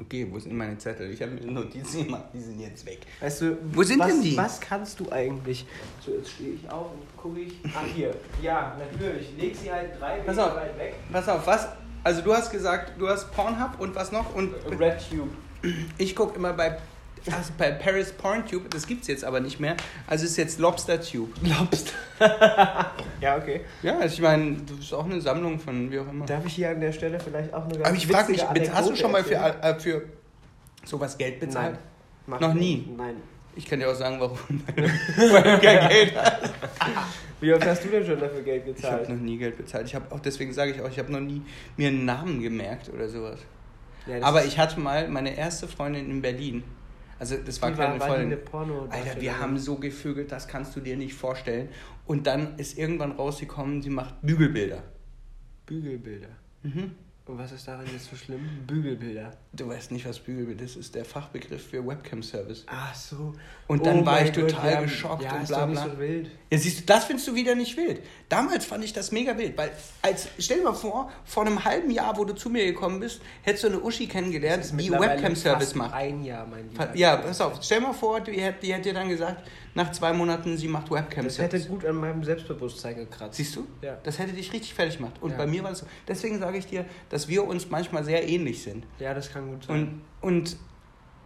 [0.00, 1.10] Okay, wo sind meine Zettel?
[1.10, 2.98] Ich habe mir Notizen gemacht, die sind jetzt weg.
[3.20, 4.36] Weißt du, Wo sind was, denn die?
[4.36, 5.66] Was kannst du eigentlich?
[6.04, 7.54] So, jetzt stehe ich auf und gucke ich.
[7.74, 8.14] Ah, hier.
[8.42, 9.28] Ja, natürlich.
[9.38, 10.56] Leg sie halt drei Pass Meter auf.
[10.56, 10.94] weit weg.
[11.10, 11.68] Pass auf, was?
[12.04, 14.34] Also du hast gesagt, du hast Pornhub und was noch?
[14.34, 15.30] Und Red Tube.
[15.98, 16.78] ich gucke immer bei,
[17.32, 19.76] also bei Paris PornTube, das gibt's jetzt aber nicht mehr.
[20.06, 21.32] Also ist jetzt Lobster Tube.
[21.42, 21.92] Glaubst
[23.20, 23.62] Ja, okay.
[23.82, 26.26] Ja, also ich meine, das ist auch eine Sammlung von wie auch immer.
[26.26, 28.72] Darf ich hier an der Stelle vielleicht auch eine ganz Aber ich frage mich, witzige
[28.74, 30.02] hast du Anekdote schon mal für, äh, für
[30.84, 31.76] sowas Geld bezahlt?
[32.26, 32.40] Nein.
[32.40, 32.88] Noch nie?
[32.96, 33.16] Nein.
[33.54, 34.38] Ich kann dir auch sagen, warum.
[34.76, 36.52] Weil du kein Geld hast.
[37.40, 39.86] Wie oft hast du denn schon dafür Geld Ich habe noch nie Geld bezahlt.
[39.86, 41.42] Ich habe auch deswegen sage ich auch, ich habe noch nie
[41.76, 43.40] mir einen Namen gemerkt oder sowas.
[44.06, 46.64] Ja, Aber ich hatte mal meine erste Freundin in Berlin.
[47.18, 48.26] Also das war war, Freundin.
[48.26, 51.68] eine Porno Alter, wir haben so gevögelt, das kannst du dir nicht vorstellen.
[52.06, 54.82] Und dann ist irgendwann rausgekommen, sie macht Bügelbilder.
[55.64, 56.28] Bügelbilder.
[56.62, 56.92] Mhm.
[57.26, 58.40] Und was ist daran jetzt so schlimm?
[58.66, 59.32] Bügelbilder.
[59.56, 60.76] Du weißt nicht, was Bügelbild ist.
[60.76, 62.64] Das ist der Fachbegriff für Webcam-Service.
[62.66, 63.32] Ach so.
[63.66, 65.84] Und dann Oh war ich Gott, total ja, geschockt ja, und ist bla bla.
[65.84, 66.30] so wild.
[66.50, 68.02] Ja, siehst du, das findest du wieder nicht wild.
[68.28, 69.70] Damals fand ich das mega wild, weil
[70.02, 73.20] als stell dir mal vor, vor einem halben Jahr, wo du zu mir gekommen bist,
[73.42, 75.94] hättest du eine Uschi kennengelernt, ist die Webcam-Service macht.
[75.94, 76.94] Ein Jahr, mein Lieber.
[76.94, 80.12] Ja, pass auf, stell mal vor, die hätte, die hätte dir dann gesagt, nach zwei
[80.12, 81.68] Monaten, sie macht Das hätte Webcam-Service.
[81.68, 83.36] gut an meinem Selbstbewusstsein gekratzt.
[83.36, 83.66] Siehst du?
[83.82, 83.98] Ja.
[84.04, 85.14] Das hätte dich richtig fertig gemacht.
[85.20, 85.36] Und Ja.
[85.38, 85.86] bei mir war es so.
[86.06, 88.84] Deswegen sage ich dir, dass wir uns manchmal sehr ähnlich sind.
[89.00, 90.00] Ja, das kann gut sein.
[90.20, 90.56] Und, und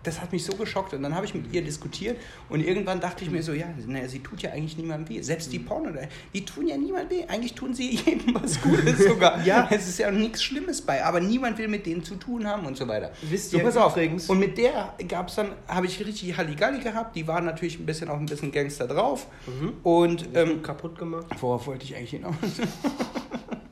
[0.03, 0.95] das hat mich so geschockt.
[0.95, 2.17] Und dann habe ich mit ihr diskutiert
[2.49, 5.21] und irgendwann dachte ich mir so, ja, naja, sie tut ja eigentlich niemandem weh.
[5.21, 5.65] Selbst die Mhm.
[5.67, 5.91] Porno,
[6.33, 7.25] die tun ja niemandem weh.
[7.29, 9.45] Eigentlich tun sie jedem was Gutes sogar.
[9.45, 9.69] Ja.
[9.71, 12.79] Es ist ja nichts Schlimmes bei, aber niemand will mit denen zu tun haben und
[12.79, 13.13] so weiter.
[13.29, 13.93] Wisst so, ihr pass auf.
[13.95, 17.15] übrigens- Und mit der gab es dann, habe ich richtig Halligalli gehabt.
[17.15, 19.27] Die war natürlich ein bisschen auch ein bisschen Gangster drauf.
[19.47, 19.73] Mhm.
[19.83, 21.27] Und ähm, kaputt gemacht.
[21.41, 22.35] worauf wollte ich eigentlich hinaus?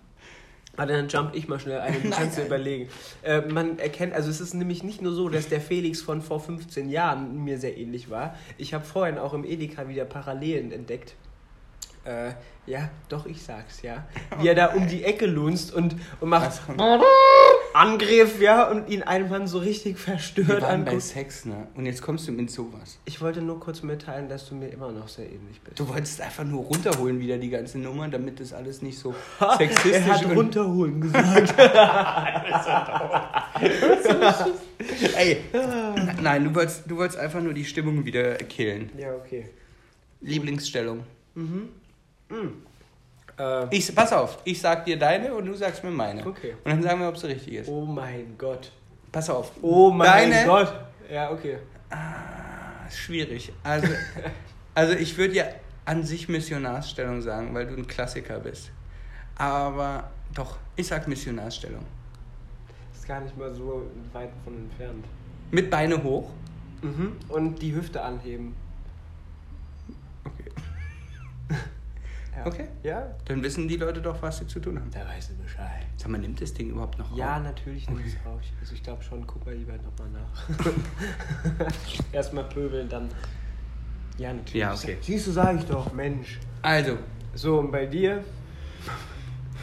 [0.79, 2.47] Warte, dann jump ich mal schnell ein du Nein, kannst nein.
[2.47, 2.89] überlegen.
[3.23, 6.39] Äh, man erkennt, also es ist nämlich nicht nur so, dass der Felix von vor
[6.39, 8.37] 15 Jahren mir sehr ähnlich war.
[8.59, 11.15] Ich habe vorhin auch im Edeka wieder Parallelen entdeckt.
[12.09, 12.33] Äh,
[12.65, 14.07] ja, doch, ich sag's, ja.
[14.41, 16.59] Wie er da um die Ecke lunzt und, und macht
[17.75, 20.99] Angriff, ja, und ihn einfach so richtig Wir verstört waren bei.
[21.01, 21.69] Sex, ne?
[21.75, 22.99] Und jetzt kommst du mit sowas.
[23.05, 25.79] Ich wollte nur kurz mitteilen, dass du mir immer noch sehr ähnlich bist.
[25.79, 29.57] Du wolltest einfach nur runterholen wieder die ganze Nummer, damit das alles nicht so er
[29.59, 30.37] sexistisch hat und...
[30.37, 31.55] runterholen gesagt.
[35.15, 35.45] Ey,
[36.23, 38.91] nein, du wolltest, du wolltest einfach nur die Stimmung wieder killen.
[38.97, 39.51] ja, okay.
[40.23, 41.05] Lieblingsstellung.
[43.39, 46.27] Äh, Ich, pass auf, ich sag dir deine und du sagst mir meine.
[46.27, 46.55] Okay.
[46.65, 47.69] Und dann sagen wir, ob es richtig ist.
[47.69, 48.73] oh mein Gott.
[49.13, 49.53] Pass auf.
[49.63, 50.73] Oh mein Deine- Gott.
[51.11, 51.59] Ja, okay.
[51.91, 53.53] Ah, schwierig.
[53.63, 53.89] Also,
[54.75, 55.45] also ich würde ja
[55.87, 58.71] an sich Missionarsstellung sagen, weil du ein Klassiker bist.
[59.37, 61.85] Aber doch, ich sag Missionarsstellung.
[62.93, 65.07] Ist gar nicht mal so weit von entfernt.
[65.51, 66.29] Mit Beine hoch.
[66.83, 67.17] Mhm.
[67.29, 68.55] Und die Hüfte anheben.
[70.25, 70.51] Okay.
[72.37, 72.47] Ja.
[72.47, 72.69] Okay.
[72.83, 73.07] Ja?
[73.25, 74.91] Dann wissen die Leute doch, was sie zu tun haben.
[74.91, 75.85] Da weißt du Bescheid.
[75.97, 77.43] Sag mal, nimmt das Ding überhaupt noch Ja, auf?
[77.43, 78.17] natürlich nicht.
[78.25, 78.41] auch.
[78.61, 81.67] Also ich glaube schon, guck mal lieber nochmal nach.
[82.13, 83.09] Erstmal pöbeln, dann.
[84.19, 84.55] Ja, natürlich.
[84.55, 84.99] Ja, okay.
[85.01, 86.39] Siehst du, sag ich doch, Mensch.
[86.63, 86.99] Also,
[87.35, 88.23] So, und bei dir?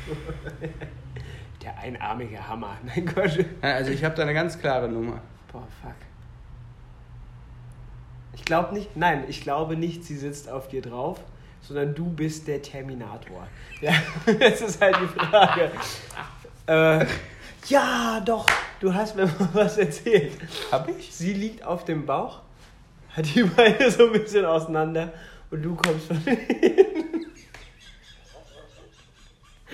[1.61, 2.77] Der einarmige Hammer.
[2.85, 3.43] Nein, Gott.
[3.61, 5.21] also ich habe da eine ganz klare Nummer.
[5.51, 5.93] Boah, fuck.
[8.33, 11.19] Ich glaube nicht, nein, ich glaube nicht, sie sitzt auf dir drauf,
[11.67, 13.47] sondern du bist der Terminator.
[13.81, 13.93] Ja,
[14.39, 15.71] das ist halt die Frage.
[16.67, 17.05] äh,
[17.67, 18.45] ja, doch,
[18.79, 20.33] du hast mir mal was erzählt.
[20.71, 21.13] Hab ich?
[21.13, 22.41] Sie liegt auf dem Bauch,
[23.15, 25.11] hat die Beine so ein bisschen auseinander
[25.49, 27.25] und du kommst von hinten.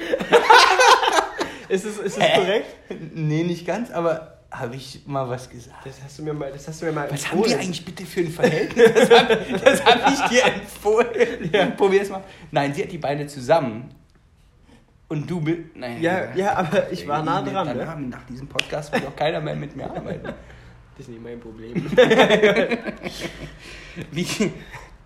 [1.69, 2.75] ist es, ist es korrekt?
[3.13, 5.85] Nee, nicht ganz, aber habe ich mal was gesagt?
[5.85, 7.59] Das hast du mir mal, das hast du mir mal Was haben die empfohlen.
[7.65, 8.91] eigentlich bitte für ein Verhältnis?
[9.63, 11.75] Das habe hab ich dir empfohlen.
[11.77, 12.23] Probier's mal.
[12.51, 13.89] Nein, sie hat die Beine zusammen.
[15.07, 15.59] Und du bist.
[15.75, 18.07] Nein, Ja, ja, aber ich war nah dran, Dann ne?
[18.09, 20.25] nach diesem Podcast will doch keiner mehr mit mir arbeiten.
[20.97, 21.75] Das ist nicht mein Problem.
[24.11, 24.51] Wie,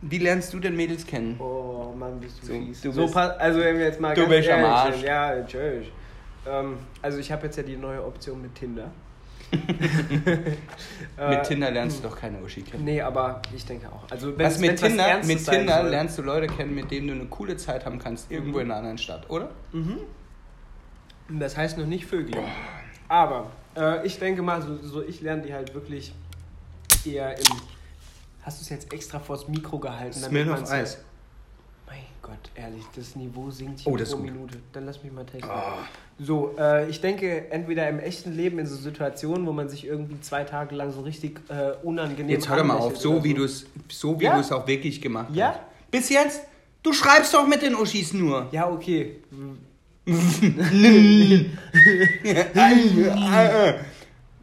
[0.01, 1.39] wie lernst du denn Mädels kennen?
[1.39, 2.81] Oh Mann, bist du So, fies.
[2.81, 4.95] du so, bist- also wenn wir jetzt mal du ganz bist am ehrlich Arsch.
[4.95, 5.03] sind.
[5.05, 5.91] Ja, natürlich.
[6.47, 8.91] Ähm, also ich habe jetzt ja die neue Option mit Tinder.
[11.18, 12.84] Äh, mit Tinder lernst du doch keine Uschi kennen.
[12.84, 14.04] Nee, aber ich denke auch.
[14.12, 16.76] Also Was wenn's- mit wenn's was Tinder, Ernstes mit Tinder soll- lernst du Leute kennen,
[16.76, 19.50] mit denen du eine coole Zeit haben kannst, irgendwo in einer anderen Stadt, oder?
[21.30, 22.36] Das heißt noch nicht Vögel.
[23.08, 26.13] Aber äh, ich denke mal, so, so ich lerne die halt wirklich
[27.06, 27.46] eher im.
[28.41, 30.20] Hast du es jetzt extra vors Mikro gehalten?
[30.20, 30.98] Smirnoff Eis.
[32.26, 34.18] Gott, ehrlich, das Niveau sinkt hier Oh, pro.
[34.18, 34.58] Minute.
[34.74, 35.48] Dann lass mich mal testen.
[35.48, 35.78] Ah.
[36.18, 40.20] So, äh, ich denke, entweder im echten Leben in so Situationen, wo man sich irgendwie
[40.22, 43.44] zwei Tage lang so richtig äh, unangenehm Jetzt hör doch mal auf, so wie du
[43.44, 44.34] es so wie Ja?
[44.34, 45.50] du es auch wirklich gemacht Ja?
[45.50, 45.60] hast.
[45.92, 46.42] Bis jetzt?
[46.82, 48.48] Du schreibst doch mit den Uschis nur.
[48.52, 49.18] Ja, okay.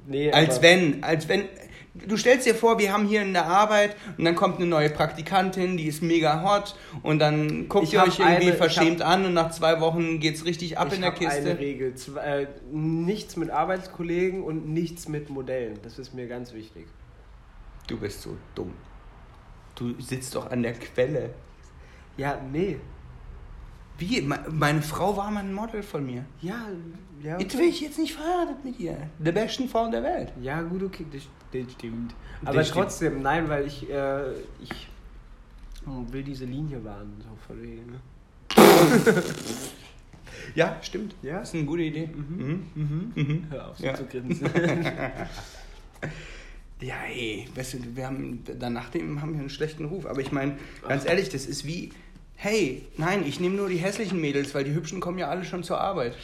[0.06, 1.44] Nee, Als wenn, als wenn.
[1.94, 4.88] Du stellst dir vor, wir haben hier in der Arbeit und dann kommt eine neue
[4.88, 8.56] Praktikantin, die ist mega hot und dann guckt Ich ihr hab euch irgendwie eine- ich
[8.56, 11.34] verschämt an und nach zwei Wochen geht's richtig ab ich in der hab Kiste.
[11.50, 11.92] eine Regel.
[12.24, 15.78] Äh, nichts mit Arbeitskollegen und nichts mit Modellen.
[15.82, 16.86] Das ist mir ganz wichtig.
[17.88, 18.72] Du bist so dumm.
[19.74, 21.30] Du sitzt doch an der Quelle.
[22.16, 22.78] Ja, nee.
[23.98, 24.22] Wie?
[24.22, 26.24] Me- Meine Frau war mal ein Model von mir.
[26.40, 26.68] Ja,
[27.22, 27.38] ja.
[27.38, 28.96] Jetzt will ich jetzt nicht verheiratet mit ihr.
[29.18, 30.32] Der besten Frau der Welt.
[30.40, 31.04] Ja, gut, okay,
[31.52, 32.14] das, das stimmt.
[32.40, 32.78] Das Aber stimmt.
[32.78, 34.88] trotzdem, nein, weil ich, äh, ich
[35.86, 37.92] will diese Linie wahren, so von wegen.
[37.92, 38.00] Ne?
[40.54, 41.14] Ja, stimmt.
[41.22, 41.38] Ja?
[41.40, 42.08] Das ist eine gute Idee.
[42.08, 42.66] Mhm.
[42.74, 43.12] Mhm.
[43.14, 43.46] Mhm.
[43.50, 43.94] Hör auf, so Ja.
[43.94, 44.48] zu grinsen.
[46.80, 50.04] Ja, ey, weißt du, wir haben, danach dem haben wir einen schlechten Ruf.
[50.04, 51.90] Aber ich meine, ganz ehrlich, das ist wie,
[52.34, 55.62] hey, nein, ich nehme nur die hässlichen Mädels, weil die hübschen kommen ja alle schon
[55.62, 56.16] zur Arbeit.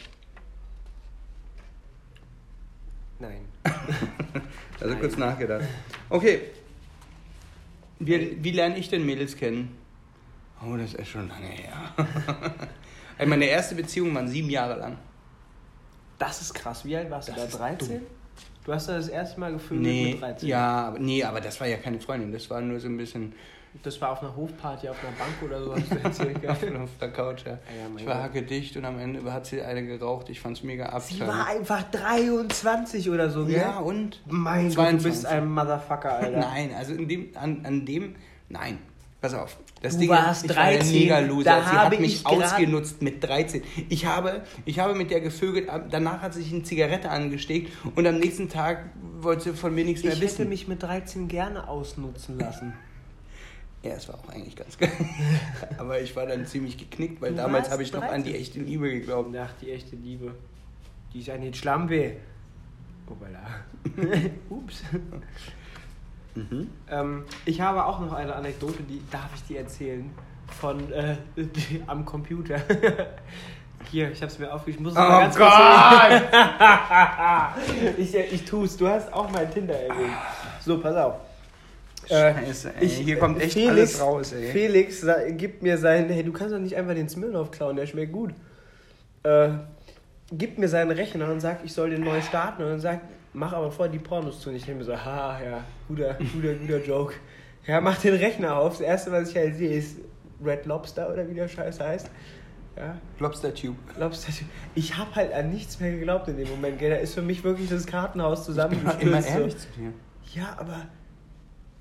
[3.19, 3.39] nein.
[4.79, 5.01] Also Nein.
[5.01, 5.65] kurz nachgedacht.
[6.09, 6.41] Okay.
[7.99, 9.75] Wie, wie lerne ich denn Mädels kennen?
[10.65, 11.73] Oh, das ist schon lange her.
[13.17, 14.97] Ey, Meine erste Beziehung waren sieben Jahre lang.
[16.17, 16.83] Das ist krass.
[16.85, 17.47] Wie alt warst Das du da?
[17.47, 17.87] ist 13?
[17.99, 18.07] dumm.
[18.65, 20.47] Du hast da das erste Mal gefühlt Nee, mit 13.
[20.49, 22.31] ja, nee, aber das war ja keine Freundin.
[22.31, 23.33] Das war nur so ein bisschen
[23.83, 26.41] Das war auf einer Hofparty auf einer Bank oder so, hast du erzählt.
[26.41, 26.49] gell?
[26.77, 27.43] auf der Couch.
[27.45, 27.51] Ja.
[27.53, 27.57] ja,
[27.97, 28.23] Ich war Gott.
[28.23, 30.29] hackedicht und am Ende hat sie eine geraucht.
[30.29, 31.01] Ich fand's mega ab.
[31.03, 33.57] Sie war einfach 23 oder so, gell?
[33.59, 34.21] Ja, und?
[34.27, 35.11] Mein Gott, du 22.
[35.11, 36.31] bist ein Motherfucker, Alter.
[36.39, 38.15] Nein, also in dem, an, an dem,
[38.49, 38.79] nein.
[39.21, 39.57] Pass auf.
[39.81, 41.43] Das Du Ding warst ich war ein 13, mega Loser.
[41.43, 43.61] da Sie habe hat mich ich ausgenutzt mit 13.
[43.89, 48.07] Ich habe, ich habe mit der gevögelt, danach hat sie sich eine Zigarette angesteckt und
[48.07, 48.85] am nächsten Tag
[49.19, 50.37] wollte sie von mir nichts mehr Ich wissen.
[50.37, 52.73] hätte mich mit 13 gerne ausnutzen lassen.
[53.81, 54.91] Ja, es war auch eigentlich ganz geil.
[55.77, 58.35] Aber ich war dann ziemlich geknickt, weil Du damals habe ich noch an die 13.
[58.41, 59.33] echte Liebe geglaubt.
[59.37, 60.35] Ach, die echte Liebe.
[61.13, 62.17] Die ist eine Schlampe.
[63.07, 64.29] Voilà.
[64.49, 64.83] Ups.
[66.35, 66.69] Mhm.
[66.89, 70.09] Ähm, ich habe auch noch eine Anekdote, die darf ich dir erzählen.
[70.59, 71.15] Von äh,
[71.87, 72.59] am Computer.
[73.91, 74.87] Hier, ich habe es mir aufgeschrieben.
[74.87, 75.49] Ich muss es Oh mal ganz Gott!
[77.85, 78.75] kurz ich, äh, ich tu's.
[78.77, 80.13] Du hast auch mein Tinder erwähnt.
[80.59, 81.15] So, pass auf.
[82.09, 82.87] Scheiße, ey.
[82.89, 84.47] Hier kommt echt Felix, alles raus, ey.
[84.51, 87.85] Felix sa- gibt mir seinen, hey, du kannst doch nicht einfach den Smirnoff klauen, der
[87.85, 88.31] schmeckt gut.
[89.23, 89.49] Äh,
[90.31, 93.01] gibt mir seinen Rechner und sagt, ich soll den neu starten und dann sagt,
[93.33, 94.49] mach aber vorher die Pornos zu.
[94.49, 97.13] Und ich denke mir so, ha, ja, guter, guter, guter Joke.
[97.67, 98.73] Ja, mach den Rechner auf.
[98.77, 99.97] Das erste, was ich halt sehe, ist
[100.43, 102.09] Red Lobster oder wie der Scheiß heißt.
[102.77, 103.75] Ja, Lobster Tube.
[103.99, 104.31] Lobster.
[104.73, 106.89] Ich habe halt an nichts mehr geglaubt in dem Moment, gell.
[106.91, 109.01] Da ist für mich wirklich das Kartenhaus Ich bin zusammengestürzt.
[109.03, 109.29] immer so.
[109.29, 109.93] ehrlich zu dir.
[110.33, 110.87] Ja, aber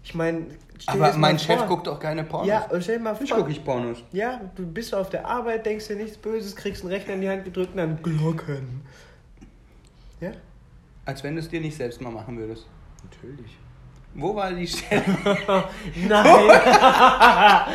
[0.05, 0.47] ich meine,
[0.87, 1.67] Aber mein Chef vor.
[1.67, 2.49] guckt doch keine Pornos.
[2.49, 3.37] Ja, und stell dir mal vor.
[3.37, 3.99] gucke ich Pornos.
[4.13, 7.29] Ja, du bist auf der Arbeit, denkst dir nichts Böses, kriegst einen Rechner in die
[7.29, 8.83] Hand gedrückt und dann Glocken.
[10.21, 10.31] Ja?
[11.05, 12.67] Als wenn du es dir nicht selbst mal machen würdest.
[13.05, 13.57] Natürlich.
[14.15, 15.03] Wo war die Stelle?
[16.09, 16.09] Nein.
[16.09, 17.67] Nein.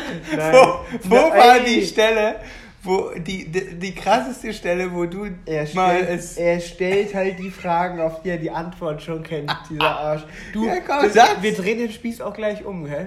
[0.52, 1.38] Wo, wo Nein.
[1.38, 2.36] war die Stelle,
[2.84, 6.36] wo die, die, die krasseste Stelle, wo du Er mal stellt, es.
[6.36, 10.22] er stellt halt die Fragen, auf die er die Antwort schon kennt, dieser Arsch.
[10.52, 11.42] Du, Ja, komm, das, sag's.
[11.42, 13.06] wir drehen den Spieß auch gleich um, hä?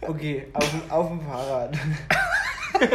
[0.00, 1.76] Okay, auf, dem- auf dem Fahrrad.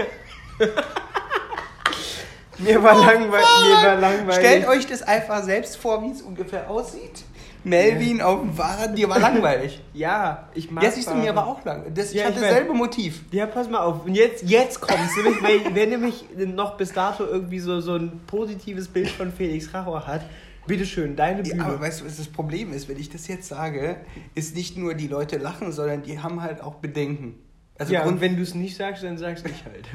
[2.60, 4.36] mir, war langweil mir war langweilig.
[4.36, 7.24] Stellt euch das einfach selbst vor, wie es ungefähr aussieht.
[7.64, 9.82] Melvin auf dem Fahrrad, dir war langweilig.
[9.94, 11.94] Ja, ich mag Ja, siehst du, mir war auch lang.
[11.94, 13.24] Das, ich Ja, hatte ich dasselbe Motiv.
[13.32, 14.06] Ja, pass mal auf.
[14.06, 15.16] Und jetzt, jetzt kommt's.
[15.16, 19.74] Nämlich, weil, wer nämlich noch bis dato irgendwie so, so ein positives Bild von Felix
[19.74, 20.22] Rachor hat,
[20.68, 21.58] bitteschön, deine Bühne.
[21.58, 23.98] Ja, aber weißt du, was das Problem ist, wenn ich das jetzt sage,
[24.36, 27.36] ist nicht nur die Leute lachen, sondern die haben halt auch Bedenken.
[27.78, 29.88] Also ja, Grund, und wenn du es nicht sagst, dann sag's ich halt.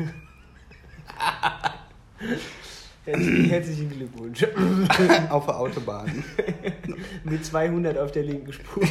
[3.08, 4.44] Herzlichen, Glückwunsch.
[5.30, 6.24] auf der Autobahn.
[7.24, 8.82] Mit 200 auf der linken Spur.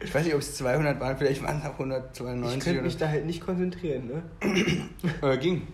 [0.00, 2.96] Ich weiß nicht, ob es 200 waren, vielleicht waren es auch 192 Ich könnte mich
[2.96, 4.22] da halt nicht konzentrieren, ne?
[5.22, 5.66] Äh, ging.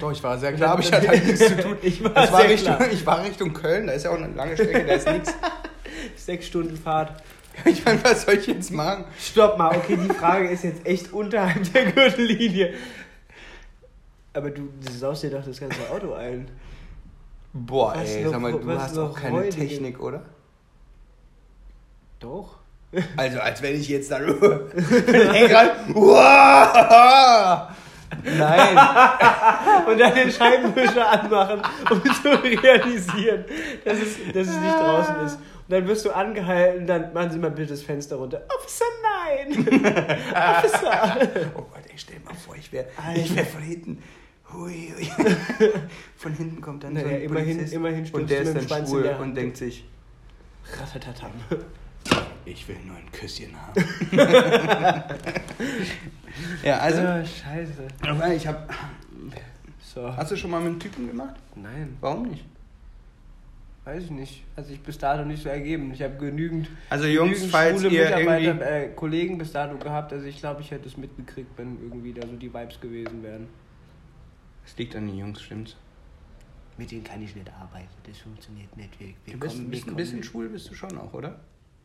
[0.00, 1.76] Doch, ich war sehr klar, aber ich hatte halt nichts zu tun.
[1.82, 2.90] Ich war war sehr Richtung, klar.
[2.90, 5.34] ich war Richtung Köln, da ist ja auch eine lange Strecke, da ist nichts.
[6.16, 7.22] Sechs Stunden Fahrt.
[7.66, 9.04] Ich meine, was soll ich jetzt machen?
[9.18, 12.74] Stopp mal, okay, die Frage ist jetzt echt unterhalb der Gürtellinie.
[14.32, 16.48] Aber du saust dir doch das ganze Auto ein.
[17.56, 20.22] Boah, Was ey, noch- sag mal, du hast auch keine räudige- Technik, oder?
[22.20, 22.56] Doch.
[23.16, 24.38] Also, als wenn ich jetzt da nur
[24.72, 25.72] den Lenkrad.
[25.94, 27.68] Wow!
[28.22, 28.78] Nein.
[29.88, 33.44] Und dann den Scheibenwischer anmachen, um zu realisieren,
[33.84, 35.34] dass es, dass es nicht draußen ist.
[35.34, 38.42] Und dann wirst du angehalten, dann machen Sie mal bitte das Fenster runter.
[38.56, 39.66] Officer, nein!
[40.32, 41.16] Officer!
[41.56, 42.86] Oh Gott, ey, stell dir mal vor, ich wäre
[43.16, 44.02] ich wär von hinten.
[44.52, 45.06] Hui, hui.
[46.16, 48.88] Von hinten kommt dann so Naja, ein immerhin- Polizist immerhin und der ist dann Schwanz
[48.90, 49.20] schwul Hand.
[49.20, 49.84] und denkt sich,
[50.80, 51.30] Ratatatam.
[52.44, 53.84] ich will nur ein Küsschen haben.
[56.62, 57.72] ja, also, Ah, scheiße.
[58.02, 58.58] aber ich habe.
[59.82, 60.14] So.
[60.16, 61.36] Hast du schon mal mit einem Typen gemacht?
[61.54, 62.44] Nein, Warum nicht?
[63.84, 64.42] weiß ich nicht.
[64.56, 65.92] Hat sich bis dato nicht so ergeben.
[65.92, 68.64] Ich habe genügend, Also Jungs, genügend falls schwule ihr Mitarbeiter, irgendwie.
[68.64, 70.10] äh, Kollegen bis dato gehabt.
[70.12, 73.46] Also ich glaube, ich hätte es mitgekriegt, wenn irgendwie da so die Vibes gewesen wären.
[74.66, 75.76] Es liegt an den Jungs, stimmt's?
[76.76, 77.86] Mit denen kann ich nicht arbeiten.
[78.06, 78.98] Das funktioniert nicht.
[78.98, 81.38] Wir, wir Du bist, kommen- bist ein bisschen schwul, bist du schon auch, oder?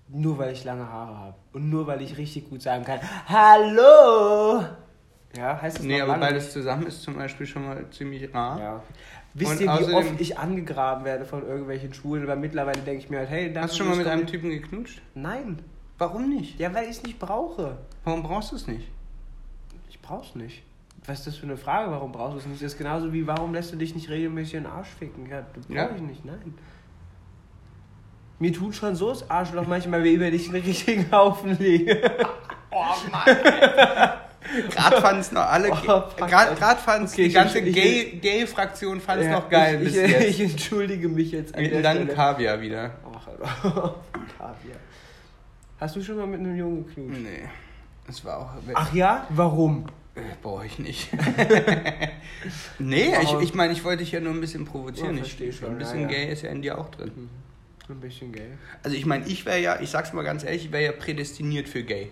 [0.07, 1.35] Nur weil ich lange Haare habe.
[1.53, 4.63] Und nur weil ich richtig gut sagen kann, Hallo!
[5.37, 8.59] Ja, heißt das Nee, aber beides zusammen ist zum Beispiel schon mal ziemlich rar.
[8.59, 8.83] Ja.
[9.35, 12.23] Wisst Und ihr, wie oft ich angegraben werde von irgendwelchen Schwulen?
[12.23, 14.49] Aber mittlerweile denke ich mir halt, hey, danke Hast du schon mal mit einem Typen
[14.49, 15.03] geknutscht?
[15.13, 15.59] Nein.
[15.99, 16.59] Warum nicht?
[16.59, 17.77] Ja, weil ich es nicht brauche.
[18.03, 18.87] Warum brauchst du es nicht?
[19.89, 20.63] Ich brauch's nicht.
[21.05, 21.91] Was ist das für eine Frage?
[21.91, 22.61] Warum brauchst du es nicht?
[22.61, 25.27] Das ist genauso wie, warum lässt du dich nicht regelmäßig in den Arsch ficken?
[25.27, 25.89] Ja, du brauch Ja.
[25.95, 26.53] ich nicht, nein.
[28.39, 32.01] Mir tut schon so das Arschloch manchmal, wie über dich einen richtigen Haufen lege.
[32.71, 33.25] Oh Mann.
[34.69, 35.71] Gerade fanden es noch alle.
[35.71, 39.79] Oh, Gerade fanden es Okay, die ganze ich- Gay- Gay-Fraktion fand es Ja, noch geil
[39.81, 40.23] ich, bis ich, jetzt.
[40.29, 42.07] ich entschuldige mich jetzt an der dann.
[42.07, 42.91] Kaviar wieder.
[43.11, 43.45] Ach, Alter.
[44.37, 44.77] Kaviar.
[45.79, 47.21] Hast du schon mal mit einem Jungen geknutscht?
[47.23, 47.49] Nee.
[48.05, 48.49] Das war auch.
[48.75, 49.25] Ach ja?
[49.29, 49.85] Warum?
[50.19, 51.09] Äh, Brauche ich nicht.
[52.79, 53.43] nee, ich, Warum?
[53.43, 55.17] ich meine, ich wollte dich ja nur ein bisschen provozieren.
[55.17, 56.13] Ja, ich, versteh schon, ein bisschen ja, ja.
[56.25, 57.29] gay ist ja in dir auch drin.
[57.89, 58.51] Ein bisschen gay.
[58.83, 61.67] Also ich meine, ich wäre ja, ich sag's mal ganz ehrlich, ich wäre ja prädestiniert
[61.67, 62.11] für gay.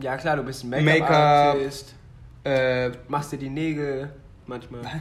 [0.00, 1.00] Ja klar, du bist ein Make-up.
[1.00, 1.94] Make-up-Artist.
[2.44, 4.10] Äh, Machst dir die Nägel
[4.46, 4.84] manchmal.
[4.84, 4.92] Was?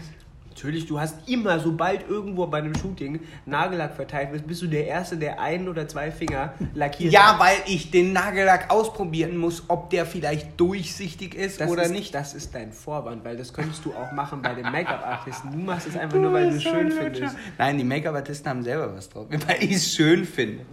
[0.57, 4.87] Natürlich, du hast immer, sobald irgendwo bei einem Shooting Nagellack verteilt wird, bist du der
[4.87, 7.39] Erste, der ein oder zwei Finger lackiert ja, hat.
[7.39, 12.15] weil ich den Nagellack ausprobieren muss, ob der vielleicht durchsichtig ist das oder ist, nicht.
[12.15, 15.51] Das ist dein Vorwand, weil das könntest du auch machen bei den Make-up-Artisten.
[15.51, 17.35] Du machst es einfach nur, weil du es schön findest.
[17.59, 20.65] Nein, die Make-up-Artisten haben selber was drauf, weil ich es schön finde.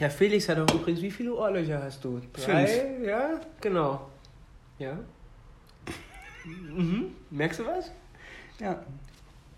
[0.00, 2.20] Ja, Felix hat auch übrigens, wie viele Ohrlöcher hast du?
[2.32, 2.96] Drei?
[3.04, 4.10] Ja, genau.
[4.80, 4.98] Ja.
[6.44, 7.12] Mhm.
[7.30, 7.92] Merkst du was?
[8.62, 8.80] Ja.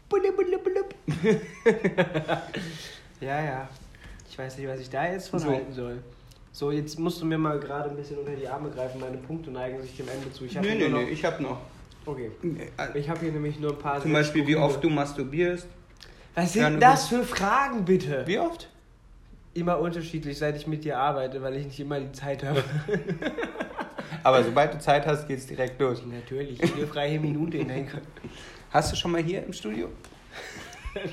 [0.08, 0.94] Blub, blub, blub.
[3.20, 3.68] ja, ja.
[4.30, 5.48] Ich weiß nicht, was ich da jetzt von So.
[5.50, 6.02] halten soll.
[6.52, 9.00] So, jetzt musst du mir mal gerade ein bisschen unter die Arme greifen.
[9.00, 10.44] Meine Punkte neigen sich dem Ende zu.
[10.44, 11.60] Ich hab Nee, nee, nur nee, noch, ich hab noch.
[12.06, 12.30] Okay.
[12.94, 14.00] Ich habe hier nämlich nur ein paar.
[14.00, 15.66] Zum Beispiel, wie oft du masturbierst.
[16.34, 18.22] Was sind du das für Fragen, bitte?
[18.26, 18.68] Wie oft?
[19.52, 22.62] Immer unterschiedlich, seit ich mit dir arbeite, weil ich nicht immer die Zeit habe.
[24.22, 26.02] Aber sobald du Zeit hast, geht's direkt los.
[26.04, 27.88] Natürlich, jede freie Minute in dein
[28.74, 29.88] Hast du schon mal hier im Studio?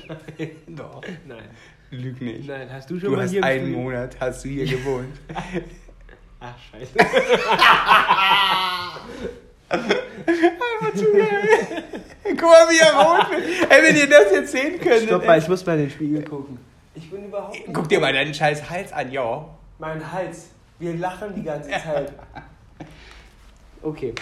[0.66, 1.00] Doch.
[1.24, 1.44] Nein.
[1.92, 2.48] Lüg nicht.
[2.48, 4.66] Nein, hast du schon Du mal hast hier im einen Studio- Monat, hast du hier
[4.66, 5.16] gewohnt.
[6.40, 6.92] Ach, scheiße.
[12.24, 13.70] Guck mal, wie er rot wird.
[13.70, 15.02] Ey, wenn ihr das jetzt sehen könnt.
[15.04, 16.58] Stopp mal, ich muss mal in den Spiegel gucken.
[16.94, 17.72] Ich bin überhaupt nicht.
[17.72, 19.48] Guck dir mal deinen scheiß Hals an, ja.
[19.78, 20.46] Mein Hals.
[20.78, 22.12] Wir lachen die ganze Zeit.
[23.84, 24.14] Okay.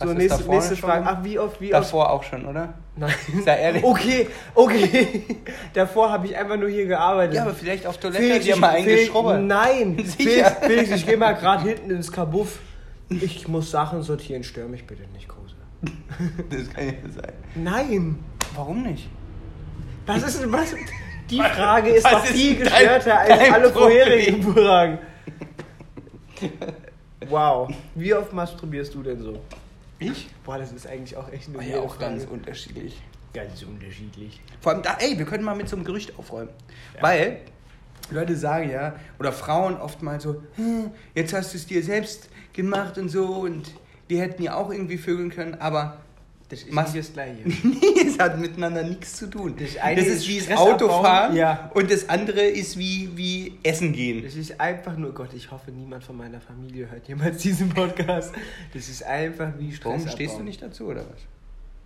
[0.00, 1.04] Hast So, nächste, nächste Frage.
[1.08, 1.82] Ach, wie oft, wie oft?
[1.84, 2.74] Davor auch schon, oder?
[2.96, 3.12] Nein.
[3.44, 3.82] Sei ehrlich.
[3.82, 5.22] Okay, okay.
[5.74, 7.34] Davor habe ich einfach nur hier gearbeitet.
[7.34, 9.42] Ja, aber vielleicht auf Toilette Felix, dir ich- mal eingeschrubbert.
[9.42, 10.16] Nein, Sicher.
[10.22, 12.60] Felix, Felix, ich gehe mal gerade hinten ins Kabuff.
[13.10, 15.54] Ich muss Sachen sortieren, stör mich bitte nicht, Kose.
[16.50, 17.32] Das kann ja sein.
[17.56, 18.18] Nein.
[18.54, 19.08] Warum nicht?
[20.06, 20.74] Was ist denn was?
[21.30, 23.72] Die Frage ist Was doch ist viel gestörter als alle Problem?
[23.72, 24.98] vorherigen Fragen.
[27.28, 27.68] Wow.
[27.94, 29.38] Wie oft masturbierst du denn so?
[29.98, 30.28] Ich?
[30.44, 32.12] Boah, das ist eigentlich auch echt eine War ja auch Frage.
[32.12, 33.00] ganz unterschiedlich.
[33.34, 34.40] ganz unterschiedlich.
[34.60, 36.50] Vor allem da, ey, wir können mal mit so einem Gerücht aufräumen.
[37.00, 37.40] Weil
[38.10, 42.30] Leute sagen ja, oder Frauen oft mal so, "Hm, jetzt hast du es dir selbst
[42.52, 43.70] gemacht und so und
[44.08, 45.98] wir hätten ja auch irgendwie vögeln können, aber
[46.48, 47.42] Das ist Mas- nicht das Gleiche.
[47.62, 49.54] nee, es hat miteinander nichts zu tun.
[49.58, 51.70] Das eine ist, ist wie das Autofahren ja.
[51.74, 54.22] und das andere ist wie, wie Essen gehen.
[54.24, 58.32] Das ist einfach nur, Gott, ich hoffe, niemand von meiner Familie hört jemals diesen Podcast.
[58.72, 61.37] Das ist einfach wie Stress Warum stehst du nicht dazu oder was?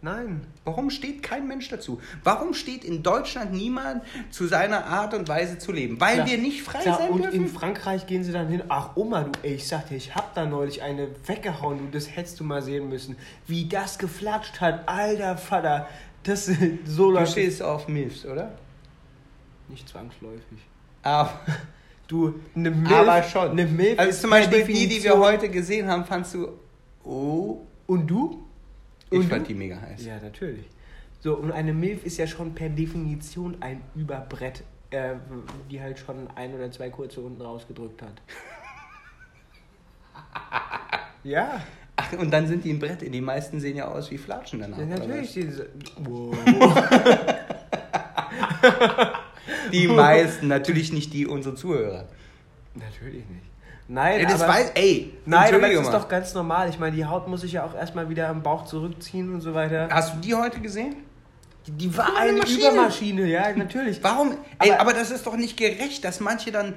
[0.04, 0.44] Nein.
[0.64, 2.00] Warum steht kein Mensch dazu?
[2.24, 6.00] Warum steht in Deutschland niemand zu seiner Art und Weise zu leben?
[6.00, 6.26] Weil Klar.
[6.26, 7.42] wir nicht frei Klar, sein und dürfen?
[7.42, 10.34] in Frankreich gehen sie dann hin, ach Oma, du, ey, ich sag dir, ich hab
[10.34, 13.16] da neulich eine weggehauen, du, das hättest du mal sehen müssen.
[13.46, 15.88] Wie das geflatscht hat, alter Vater.
[16.24, 16.46] Das
[16.84, 18.52] so Du stehst auf Milfs, oder?
[19.68, 20.58] nicht zwangsläufig.
[21.02, 21.32] Aber,
[22.08, 23.52] Du, eine Milf, aber schon.
[23.52, 26.48] Eine Milf also ist zum Beispiel die, die wir heute gesehen haben, fandst du,
[27.04, 28.41] oh, Und du?
[29.12, 29.48] Ich Und fand du?
[29.48, 30.04] die mega heiß.
[30.04, 30.66] Ja, natürlich.
[31.20, 35.14] So, und eine Milf ist ja schon per Definition ein Überbrett, äh,
[35.70, 38.20] die halt schon ein oder zwei kurze unten rausgedrückt hat.
[41.24, 41.62] ja,
[41.94, 43.02] Ach, und dann sind die ein Brett.
[43.02, 44.78] Die meisten sehen ja aus wie Flatschen danach.
[44.78, 45.32] ja natürlich.
[45.34, 45.68] Diese,
[46.00, 46.34] wow.
[49.72, 52.08] Die meisten, natürlich nicht die unsere Zuhörer.
[52.74, 53.51] natürlich nicht.
[53.92, 56.70] Nein, Ey, das aber, weiß, ey, nein aber das ist doch ganz normal.
[56.70, 59.52] Ich meine, die Haut muss sich ja auch erstmal wieder am Bauch zurückziehen und so
[59.52, 59.88] weiter.
[59.92, 60.96] Hast du die heute gesehen?
[61.66, 62.68] Die, die war eine eine Maschine.
[62.72, 64.02] Übermaschine, ja, natürlich.
[64.02, 64.32] Warum?
[64.60, 66.72] Ey, Aber- aber das ist doch nicht gerecht, dass manche dann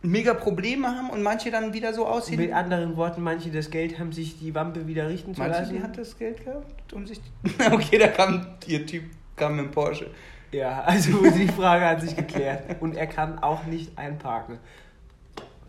[0.00, 2.38] mega Probleme haben und manche dann wieder so aussehen.
[2.40, 5.74] Mit anderen Worten, manche das Geld haben, sich die Wampe wieder richten zu Manche, lassen.
[5.74, 7.20] die hat das Geld gehabt, um sich.
[7.70, 9.04] okay, da kam ihr Typ
[9.36, 10.10] kam mit dem Porsche.
[10.52, 12.80] Ja, also die Frage hat sich geklärt.
[12.80, 14.58] Und er kann auch nicht einparken.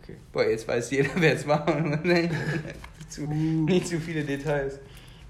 [0.08, 0.16] Okay.
[0.32, 1.68] Boah, jetzt weiß jeder, wer es war.
[2.02, 2.30] nicht,
[3.08, 4.78] zu, nicht zu viele Details.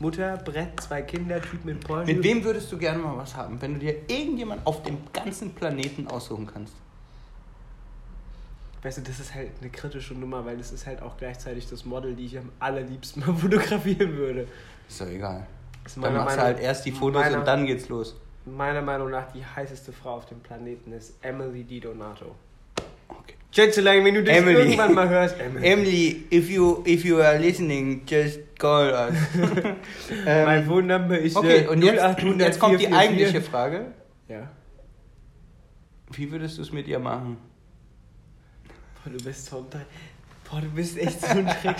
[0.00, 2.14] Mutter, Brett, zwei Kinder, Typ mit Porsche.
[2.14, 5.52] Mit wem würdest du gerne mal was haben, wenn du dir irgendjemand auf dem ganzen
[5.54, 6.74] Planeten aussuchen kannst?
[8.82, 11.84] Weißt du, das ist halt eine kritische Nummer, weil das ist halt auch gleichzeitig das
[11.84, 14.46] Model, die ich am allerliebsten mal fotografieren würde.
[14.88, 15.44] Ist doch egal.
[15.84, 18.14] Ist Dann machst du Meinung- halt erst die Fotos meiner- und dann geht's los.
[18.46, 22.36] Meiner Meinung nach die heißeste Frau auf dem Planeten ist Emily Di Donato.
[23.08, 23.34] Okay.
[23.50, 24.58] Schätzelein, wenn du das Emily.
[24.58, 25.66] irgendwann mal hörst, Emily.
[25.66, 29.14] Emily, if you if you are listening, just call us.
[30.24, 32.98] mein ähm, Phone-Number ist okay, äh, und jetzt, 0800 jetzt kommt die 444.
[32.98, 33.86] eigentliche Frage.
[34.28, 34.50] Ja.
[36.12, 37.38] Wie würdest du es mit ihr machen?
[39.02, 39.82] Boah, du bist so ein.
[40.50, 41.76] Boah, du bist echt so ein Dreck.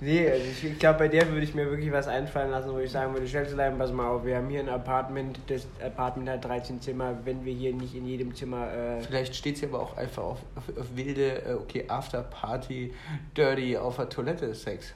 [0.00, 2.78] Nee, also ich, ich glaube, bei der würde ich mir wirklich was einfallen lassen, wo
[2.78, 6.44] ich sagen würde, Schätzelein, pass mal auf, wir haben hier ein Apartment, das Apartment hat
[6.44, 8.72] 13 Zimmer, wenn wir hier nicht in jedem Zimmer...
[8.72, 12.94] Äh, Vielleicht steht sie aber auch einfach auf, auf, auf wilde, äh, okay, After Party,
[13.36, 14.94] Dirty, auf der Toilette Sex.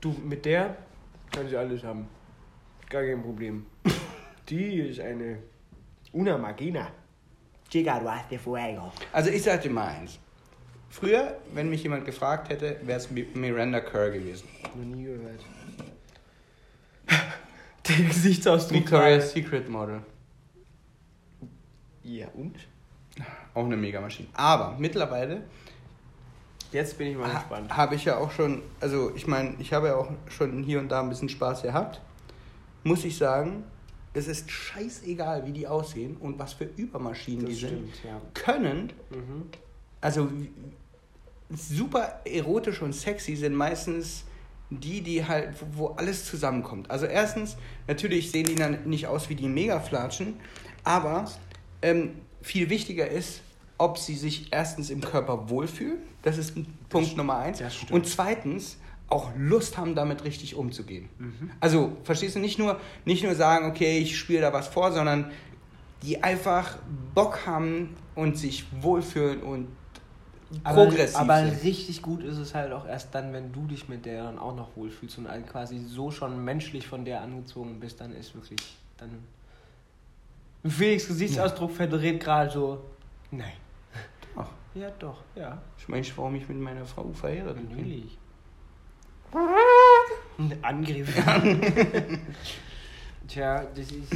[0.00, 0.76] du, mit der
[1.32, 2.08] kann sie alles haben.
[2.90, 3.66] Gar kein Problem.
[4.48, 5.38] Die ist eine...
[6.12, 6.88] Una Magina.
[7.68, 8.92] Chica, du hast de fuego.
[9.12, 10.18] Also ich sag dir mal eins.
[11.00, 14.48] Früher, wenn mich jemand gefragt hätte, wäre es Miranda Kerr gewesen.
[14.74, 15.40] Noch nie gehört.
[17.88, 18.78] Der Gesichtsausdruck.
[18.80, 20.00] Victoria's Secret Model.
[22.02, 22.54] Ja, und?
[23.52, 24.28] Auch eine Megamaschine.
[24.34, 25.42] Aber mittlerweile
[26.72, 27.76] Jetzt bin ich mal ha gespannt.
[27.76, 30.88] habe ich ja auch schon, also ich meine, ich habe ja auch schon hier und
[30.88, 32.00] da ein bisschen Spaß gehabt.
[32.84, 33.64] Muss ich sagen,
[34.14, 37.70] es ist scheißegal, wie die aussehen und was für Übermaschinen Das die sind.
[37.94, 38.20] stimmt, ja.
[38.34, 39.46] Können, Mhm.
[40.00, 40.28] also
[41.50, 44.24] super erotisch und sexy sind meistens
[44.70, 46.90] die, die halt, wo, wo alles zusammenkommt.
[46.90, 50.34] Also erstens, natürlich sehen die dann nicht aus wie die Mega-Flatschen,
[50.82, 51.30] aber
[51.82, 53.42] ähm, viel wichtiger ist,
[53.78, 55.98] ob sie sich erstens im Körper wohlfühlen.
[56.22, 56.54] Das ist
[56.88, 57.60] Punkt Nummer eins.
[57.88, 57.90] das.
[57.90, 58.78] Und zweitens
[59.08, 61.08] auch Lust haben, damit richtig umzugehen.
[61.18, 61.50] Mhm.
[61.60, 65.30] Also, verstehst du, nicht nur, nicht nur sagen, okay, ich spiele da was vor, sondern
[66.02, 66.78] die einfach
[67.14, 69.68] Bock haben und sich wohlfühlen und
[70.62, 71.64] progressiv aber sind.
[71.64, 74.54] richtig gut ist es halt auch erst dann, wenn du dich mit der dann auch
[74.54, 78.60] noch wohlfühlst und halt quasi so schon menschlich von der angezogen bist, dann ist wirklich,
[78.96, 79.10] dann...
[80.66, 82.80] Felix Gesichtsausdruck verdreht gerade so,
[83.30, 83.52] nein.
[84.36, 85.62] Ach, Ja, doch, ja.
[85.78, 87.78] ich meine, warum ich mit meiner Frau verheiratet bin.
[87.78, 88.18] Natürlich.
[90.38, 91.08] Ein Angriff.
[93.28, 94.12] Tja, das ist.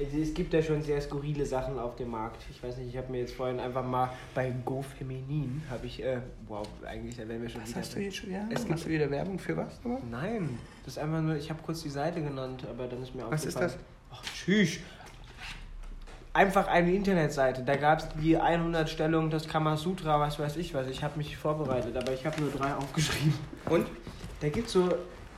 [0.00, 2.42] Es, gibt ja schon sehr skurrile Sachen auf dem Markt.
[2.50, 6.02] Ich weiß nicht, ich habe mir jetzt vorhin einfach mal bei Go Feminin habe ich,
[6.02, 7.80] äh, wow, eigentlich, da wären wir schon Was wieder.
[7.80, 8.44] hast du jetzt schon wieder?
[8.50, 9.78] Es gibt- wieder Werbung für was?
[9.84, 9.98] Oder?
[10.10, 13.30] Nein, das ist einfach nur, ich habe kurz die Seite genannt, aber dann ist mir
[13.30, 13.80] Was ist aufgefallen.
[14.12, 14.78] Ach, tschüss.
[16.32, 17.62] Einfach eine Internetseite.
[17.64, 20.86] Da gab es die 100 Stellungen des Kamasutra, was weiß ich was.
[20.86, 23.34] Ich habe mich vorbereitet, aber ich habe nur drei aufgeschrieben.
[23.68, 23.86] Und?
[24.40, 24.88] Da gibt es so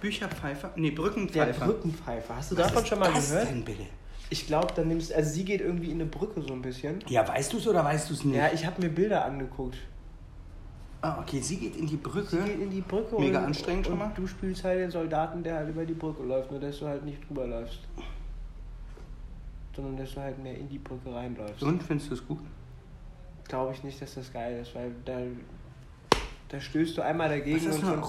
[0.00, 0.70] Bücherpfeifer?
[0.76, 1.64] Nee, der Brückenpfeifer.
[1.64, 2.36] Brückenpfeifer.
[2.36, 3.48] Hast du Was davon schon mal das gehört?
[3.50, 3.86] denn bitte?
[4.32, 7.04] Ich glaube, dann nimmst also sie geht irgendwie in eine Brücke so ein bisschen.
[7.06, 8.34] Ja, weißt du es oder weißt du es nicht?
[8.34, 9.76] Ja, ich habe mir Bilder angeguckt.
[11.02, 12.38] Ah, okay, sie geht in die Sie Brücke.
[12.38, 14.10] geht in die Brücke Mega und, anstrengend schon mal.
[14.16, 17.04] du spielst halt den Soldaten, der halt über die Brücke läuft, nur dass du halt
[17.04, 17.80] nicht drüber läufst.
[19.76, 21.62] Sondern dass du halt mehr in die Brücke reinläufst.
[21.62, 22.38] Und, findest du es gut?
[23.48, 25.18] Glaube ich nicht, dass das geil ist, weil da,
[26.48, 28.00] da stößt du einmal dagegen Was ist und eine schon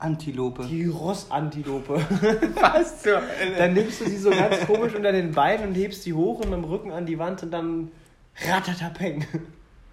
[0.00, 0.66] Rossantilope?
[0.66, 1.94] die Rossantilope.
[2.60, 3.22] Was zur
[3.56, 6.50] Dann nimmst du sie so ganz komisch unter den Beinen und hebst sie hoch und
[6.50, 7.90] mit dem Rücken an die Wand und dann
[8.46, 9.24] ratatapeng.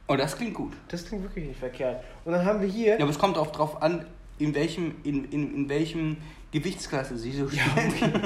[0.07, 0.73] Oh, das klingt gut.
[0.89, 2.03] Das klingt wirklich nicht verkehrt.
[2.25, 2.95] Und dann haben wir hier.
[2.97, 4.05] Ja, aber es kommt auch drauf an,
[4.39, 6.17] in welchem, in, in, in welchem
[6.51, 8.11] Gewichtsklasse sie so spielt.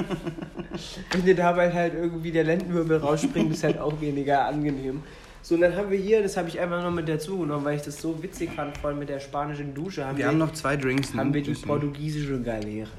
[1.12, 5.02] Wenn dir dabei halt irgendwie der Lendenwirbel rausspringt, ist halt auch weniger angenehm.
[5.46, 7.76] So, und dann haben wir hier, das habe ich einfach noch mit dazu genommen, weil
[7.76, 10.52] ich das so witzig fand, vor allem mit der spanischen Dusche, haben Wir haben noch
[10.52, 11.14] zwei Drinks.
[11.14, 11.68] haben wir die Bisschen.
[11.68, 12.90] portugiesische Galeere.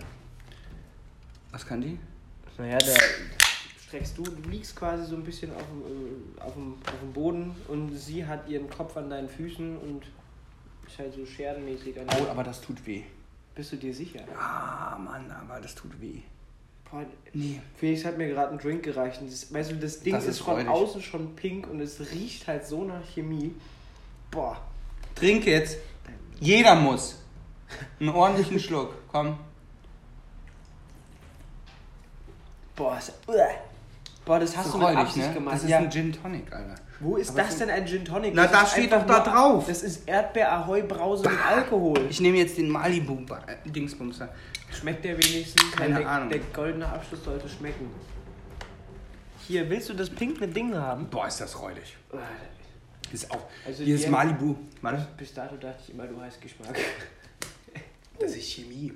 [1.51, 1.99] Was kann die?
[2.57, 2.93] Naja, da
[3.85, 7.11] streckst du, du liegst quasi so ein bisschen auf, dem, äh, auf, dem, auf dem
[7.11, 10.03] Boden und sie hat ihren Kopf an deinen Füßen und
[10.87, 13.03] ist halt so scherbenmäßig an Oh, aber das tut weh.
[13.55, 14.21] Bist du dir sicher?
[14.39, 16.21] Ah, Mann, aber das tut weh.
[16.89, 17.61] Boah, Nee.
[17.75, 19.21] Felix hat mir gerade einen Drink gereicht.
[19.21, 21.99] Und das, weißt du, das Ding Das ist, ist von außen schon pink und es
[22.11, 23.53] riecht halt so nach Chemie.
[24.31, 24.57] Boah.
[25.15, 25.77] Trink jetzt.
[26.39, 27.21] Jeder muss.
[27.99, 28.93] Einen ordentlichen Schluck.
[29.11, 29.37] Komm.
[32.75, 33.35] Boah, ist, uah.
[34.25, 35.33] Boah das hast Das du mit Absicht ne?
[35.33, 35.55] gemacht.
[35.55, 35.79] Das ist ja.
[35.79, 36.75] ein Gin Tonic, Alter.
[36.99, 38.33] Wo ist Aber das denn ein Gin Tonic?
[38.33, 39.65] Na, Das da ist steht doch da nur- drauf.
[39.67, 42.07] Das ist Erdbeer-Ahoi-Brause mit Alkohol.
[42.09, 43.19] Ich nehme jetzt den Malibu
[43.65, 44.29] Dingsbumster.
[44.73, 45.71] Schmeckt der wenigstens?
[45.73, 46.29] Keine der, Ahnung.
[46.29, 47.89] Der goldene Abschluss sollte schmecken.
[49.47, 51.07] Hier, willst du das pinkne Ding haben?
[51.09, 51.95] Boah, ist das räudig.
[52.11, 52.19] Uah,
[53.13, 53.45] Ist auch.
[53.65, 54.55] Also Hier ist Malibu.
[54.81, 55.07] Warte.
[55.17, 56.75] Bis dato dachte ich immer, du hast Geschmack.
[58.19, 58.91] Das ist Chemie.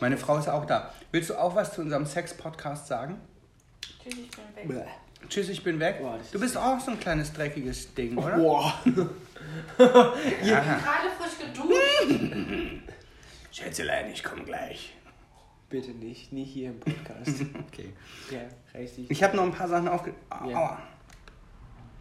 [0.00, 0.90] Meine Frau ist auch da.
[1.12, 3.20] Willst du auch was zu unserem Sex-Podcast sagen?
[4.02, 4.30] Tschüss, ich
[4.64, 4.86] bin weg.
[4.86, 5.05] Uah.
[5.28, 5.98] Tschüss, ich bin weg.
[6.00, 8.36] Boah, du ist bist auch so ein kleines dreckiges Ding, oder?
[8.36, 8.74] Boah.
[10.42, 10.60] Ja.
[10.60, 12.82] Gerade frisch geduscht.
[13.52, 14.94] Schätzelein, ich komme gleich.
[15.68, 17.44] Bitte nicht, nie hier im Podcast.
[17.68, 17.92] Okay.
[18.30, 18.40] ja,
[18.78, 19.10] richtig.
[19.10, 20.14] Ich habe noch ein paar Sachen aufge...
[20.30, 20.50] Aua.
[20.50, 20.82] Ja.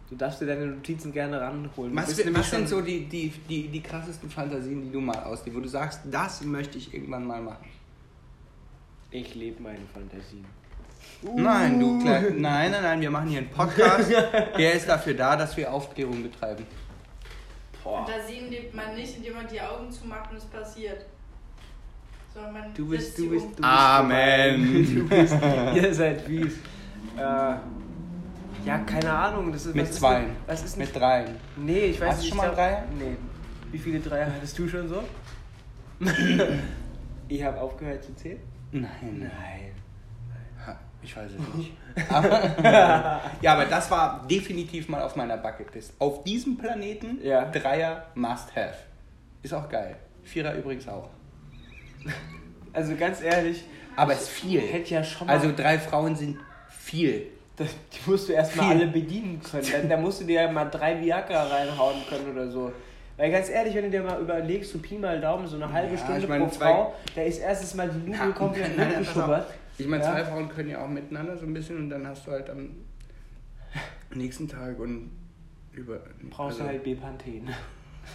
[0.09, 1.95] Du darfst dir deine Notizen gerne ranholen.
[1.95, 5.61] Was, was sind so die, die, die, die krassesten Fantasien, die du mal ausliebst, wo
[5.61, 7.65] du sagst, das möchte ich irgendwann mal machen?
[9.09, 10.45] Ich lebe meine Fantasien.
[11.35, 14.11] Nein, du Kle Nein, nein, nein, wir machen hier einen Podcast.
[14.57, 16.65] Der ist dafür da, dass wir Aufklärung betreiben.
[17.83, 18.05] Boah.
[18.05, 21.05] Fantasien lebt man nicht, indem man die Augen zumacht und es passiert.
[22.33, 24.95] Sondern man Du bist, du bist, du bist Amen.
[24.95, 25.35] Du bist,
[25.75, 26.53] ihr seid fies.
[27.17, 29.51] Äh, ja, keine Ahnung.
[29.51, 30.19] Das ist, Mit was ist zwei.
[30.21, 31.35] denn- Was ist Mit dreien.
[31.55, 32.29] Nee, ich weiß Hast du nicht.
[32.29, 32.83] schon mal glaub- Dreier?
[32.99, 33.15] Nee.
[33.71, 35.03] Wie viele Dreier hattest du schon so?
[37.27, 38.39] ich habe aufgehört zu zählen.
[38.71, 38.89] Nein.
[39.19, 39.71] Nein.
[41.05, 41.71] Ich weiß es nicht.
[42.09, 42.41] Aber,
[43.41, 45.93] ja, aber das war definitiv mal auf meiner Bucketlist.
[45.99, 47.45] Auf diesem Planeten Ja.
[47.45, 48.73] Dreier must have.
[49.43, 49.95] Ist auch geil.
[50.23, 51.07] Vierer übrigens auch.
[52.73, 53.63] Also ganz ehrlich,
[53.95, 54.59] Aber es ist viel.
[54.61, 55.33] hätte ja schon mal.
[55.33, 56.37] Also drei Frauen sind
[56.69, 57.27] viel.
[57.55, 59.65] Das, die musst du erstmal alle bedienen können.
[59.71, 62.73] Da, da musst du dir ja mal drei Viagra reinhauen können oder so.
[63.15, 65.93] Weil ganz ehrlich, wenn du dir mal überlegst, so Pi mal Daumen, so eine halbe
[65.95, 69.47] Ja, Stunde pro Frau, da ist erstes Mal die Nudel komplett mitgeschubbert.
[69.77, 70.11] Ich meine, Ja.
[70.13, 72.69] zwei Frauen können ja auch miteinander so ein bisschen und dann hast du halt am
[74.13, 75.11] nächsten Tag und
[75.73, 75.99] über.
[76.29, 77.49] Brauchst also- du halt Bepanthen.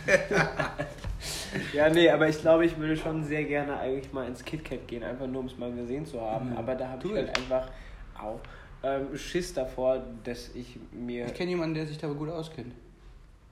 [1.75, 5.03] ja, nee, aber ich glaube, ich würde schon sehr gerne eigentlich mal ins KitKat gehen,
[5.03, 6.53] einfach nur um es mal gesehen zu haben.
[6.53, 6.59] Ja.
[6.59, 7.69] Aber da habe ich halt einfach
[8.17, 8.39] auch
[8.83, 11.27] ähm, Schiss davor, dass ich mir.
[11.27, 12.73] Ich kenne jemanden, der sich da gut auskennt.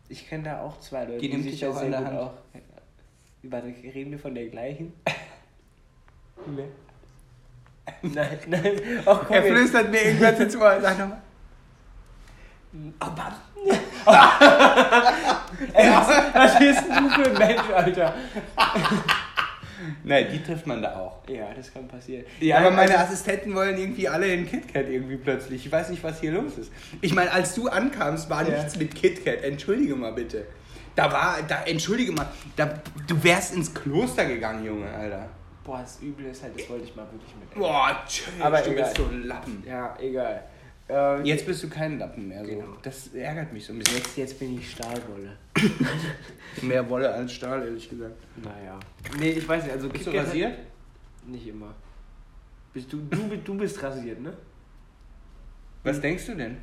[0.09, 2.17] Ich kenne da auch zwei Leute, Die nimmt sich dich da auch an der Hand.
[2.19, 2.35] auch-
[3.43, 4.93] Warte, reden wir von der gleichen?
[6.47, 6.65] nee.
[8.03, 8.73] Nein, nein.
[9.07, 9.53] Ach, komm Er jetzt.
[9.57, 10.79] flüstert mir irgendwas ins Ohr.
[10.81, 11.23] Sag nochmal.
[15.75, 18.15] Ey, was, was bist denn du für ein Mensch, Alter?
[20.05, 21.19] Nein, die trifft man da auch.
[21.29, 22.25] Ja, das kann passieren.
[22.41, 25.65] Ja, aber meine also- Assistenten wollen irgendwie alle in KitKat irgendwie plötzlich.
[25.67, 26.73] Ich weiß nicht, was hier los ist.
[27.01, 28.57] Ich meine, als du ankamst, war Ja.
[28.59, 29.43] nichts mit KitKat.
[29.45, 30.47] Entschuldige mal bitte.
[30.95, 32.27] Da war, da, entschuldige mal,
[32.57, 32.71] da,
[33.07, 35.29] du wärst ins Kloster gegangen, Junge, Alter.
[35.69, 37.55] Boah, das Üble ist halt, das wollte ich mal wirklich mit.
[37.55, 39.63] Boah, tschüss, Aber du bist so ein Lappen.
[39.67, 40.43] Ja, egal.
[40.89, 42.51] Ähm, Jetzt bist du kein Lappen mehr, so.
[42.53, 42.77] Genau.
[42.81, 43.99] Das ärgert mich so ein bisschen.
[43.99, 45.37] jetzt, jetzt bin ich Stahlwolle.
[46.63, 48.17] Mehr Wolle als Stahl, ehrlich gesagt.
[48.43, 48.81] Naja.
[49.19, 50.59] Nee, ich weiß nicht, also Bist du rasiert?
[51.27, 51.75] Nicht immer.
[52.73, 54.33] Bist du, du, du bist rasiert, ne?
[55.83, 56.57] Was denkst du denn?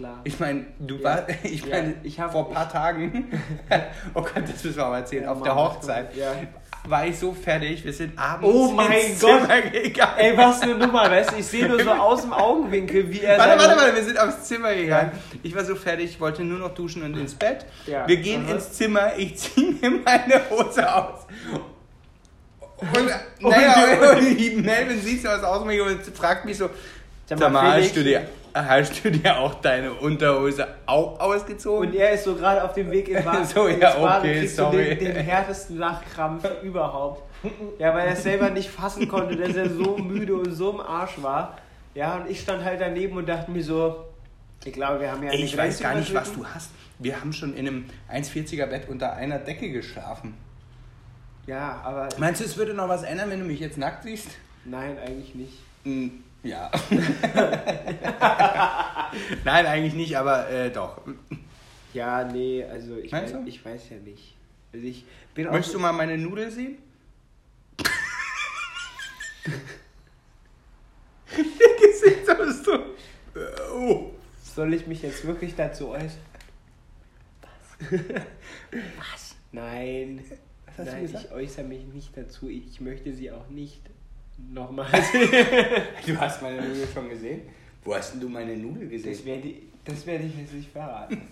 [0.00, 0.20] Klar.
[0.24, 1.04] Ich meine, du Ja.
[1.04, 3.30] warst, ich Ja, meine, ich hab- vor ein paar Tagen,
[4.14, 6.32] oh Gott, das müssen wir mal erzählen, Ja, auf der Mann, das Hochzeit ja.
[6.84, 9.42] war ich so fertig, wir sind abends Oh mein ins Gott.
[9.42, 10.14] Zimmer gegangen.
[10.16, 11.36] Ey, was eine Nummer, weißt du?
[11.36, 14.44] Ich sehe nur so aus dem Augenwinkel, wie er Warte, warte, warte, wir sind aufs
[14.44, 15.10] Zimmer gegangen.
[15.42, 17.66] Ich war so fertig, ich wollte nur noch duschen und ins Bett.
[18.06, 18.54] Wir gehen Aha.
[18.54, 21.26] ins Zimmer, ich ziehe mir meine Hose aus.
[22.80, 23.74] Und, naja,
[24.16, 26.70] und die Melvin sieht so aus mir und fragt mich so,
[27.26, 27.92] Sag mal, Felix.
[27.92, 31.88] du, dir, hast du dir auch deine Unterhose auch ausgezogen?
[31.88, 33.46] Und er ist so gerade auf dem Weg in Bad.
[33.46, 34.76] So, ja, ins Bad und okay, sorry.
[34.76, 37.22] So den, den härtesten Lachkrampf überhaupt.
[37.78, 40.80] Ja, weil er es selber nicht fassen konnte, dass er so müde und so im
[40.80, 41.58] Arsch war.
[41.94, 44.04] Ja, und ich stand halt daneben und dachte mir so,
[44.64, 46.70] ich glaube, wir haben ja Ey, ich weiß gar nicht, was du hast.
[46.98, 50.34] Wir haben schon in einem 1,40er Bett unter einer Decke geschlafen.
[51.46, 54.28] Ja, aber Meinst du, es würde noch was ändern, wenn du mich jetzt nackt siehst?
[54.66, 55.54] nein, eigentlich nicht.
[55.84, 56.70] Hm, Ja.
[59.44, 61.02] Nein, eigentlich nicht, aber äh, doch.
[61.92, 63.44] Ja, nee, also ich, weiß, du?
[63.46, 64.34] ich weiß ja nicht.
[64.72, 66.78] Also ich bin auch Möchtest so- du mal meine Nudel sehen?
[71.36, 72.96] Der Gesichtsausdruck.
[73.34, 73.38] Äh,
[73.72, 74.10] Oh.
[74.42, 76.10] Soll ich mich jetzt wirklich dazu äußern?
[77.88, 77.90] Was?
[79.52, 80.22] Nein.
[80.66, 81.24] Was hast du Nein, gesagt?
[81.26, 82.48] ich äußere mich nicht dazu.
[82.50, 83.80] Ich möchte sie auch nicht
[84.48, 84.86] nochmal
[86.06, 87.42] Du hast meine Nudel schon gesehen?
[87.84, 89.26] Wo hast denn du meine Nudel Das gesehen?
[89.26, 91.28] werde, das werde ich jetzt nicht verraten.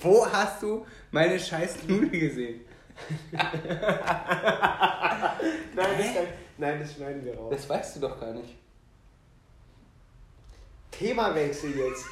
[0.00, 2.60] Wo hast du meine scheiß Nudel gesehen?
[3.32, 3.56] Nein,
[5.74, 6.24] das,
[6.56, 7.50] nein, das schneiden wir raus.
[7.54, 8.54] Das weißt du doch gar nicht.
[10.90, 12.04] Themawechsel jetzt.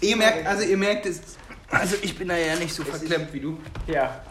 [0.00, 1.20] Ihr merkt, also ihr merkt es.
[1.68, 3.58] Also ich bin da ja nicht so Es ist- verklemmt wie du.
[3.86, 4.24] Ja.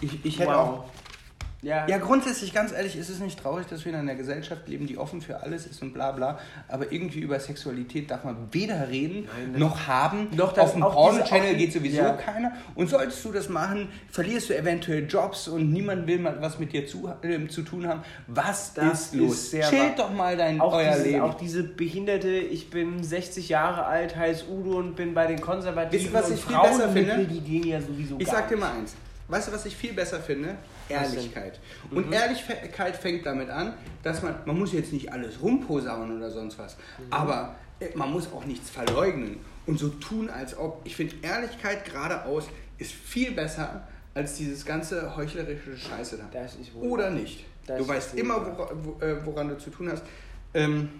[0.00, 0.88] Ich, ich hätte auch.
[1.62, 1.86] Ja.
[1.86, 4.98] Ja, grundsätzlich, ganz ehrlich, ist es nicht traurig, dass wir in einer Gesellschaft leben, die
[4.98, 6.40] offen für alles ist und bla bla.
[6.66, 10.26] Aber irgendwie über Sexualität darf man weder reden Nein, noch haben.
[10.34, 12.14] Noch das- Auf dem Porno-Channel auch- geht sowieso ja.
[12.14, 12.50] keiner.
[12.74, 16.72] Und solltest du das machen, verlierst du eventuell Jobs und niemand will mal was mit
[16.72, 18.02] dir zu, äh, zu tun haben.
[18.26, 19.32] Was Das ist los?
[19.34, 21.20] ist sehr Chillt doch mal dein Auch euer diese, Leben.
[21.20, 25.92] auch diese behinderte, ich bin 60 Jahre alt, heiß Udo und bin bei den Konservativen
[26.06, 27.24] Wisst ihr, was und ich viel besser finde?
[27.24, 28.96] die gehen ja sowieso Ich sag dir mal eins.
[29.28, 30.56] Weißt du, was ich viel besser finde?
[30.88, 31.60] Ehrlichkeit.
[31.90, 36.58] Und Ehrlichkeit fängt damit an, dass man, man muss jetzt nicht alles rumposaunen oder sonst
[36.58, 36.76] was,
[37.10, 40.80] aber äh, man muss auch nichts verleugnen und so tun, als ob.
[40.84, 42.44] Ich finde, Ehrlichkeit geradeaus
[42.78, 46.28] ist viel besser als dieses ganze heuchlerische Scheiße da.
[46.32, 47.44] Das ist wohl Oder nicht.
[47.66, 48.58] Das du weißt immer, wahr.
[48.58, 50.02] wora, wo, äh, woran du zu tun hast.
[50.52, 50.90] Ähm,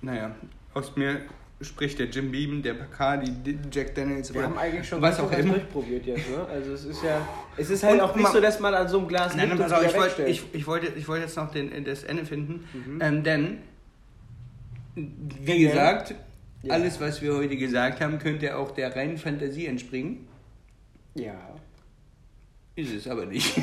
[0.00, 0.34] naja,
[0.72, 1.22] aus mir
[1.62, 3.32] spricht der Jim Beam, der Bacardi,
[3.70, 5.54] Jack Daniels Wir haben eigentlich schon was ganz auch immer.
[5.54, 6.46] durchprobiert jetzt, ne?
[6.50, 8.98] Also es ist ja, es ist halt Und auch nicht so, dass man an so
[8.98, 10.28] einem Glas Nein, nimmt nein, wieder ich, wollte, wegstellt.
[10.28, 12.64] ich, ich, wollte, ich wollte jetzt noch den, das Ende finden.
[12.72, 12.98] Mhm.
[13.00, 13.58] Ähm, denn,
[14.94, 16.14] wie gesagt,
[16.62, 16.74] Ja.
[16.74, 20.26] alles, was wir heute gesagt haben, könnte auch der reinen Fantasie entspringen.
[21.14, 21.34] Ja.
[22.76, 23.54] Ist es aber nicht.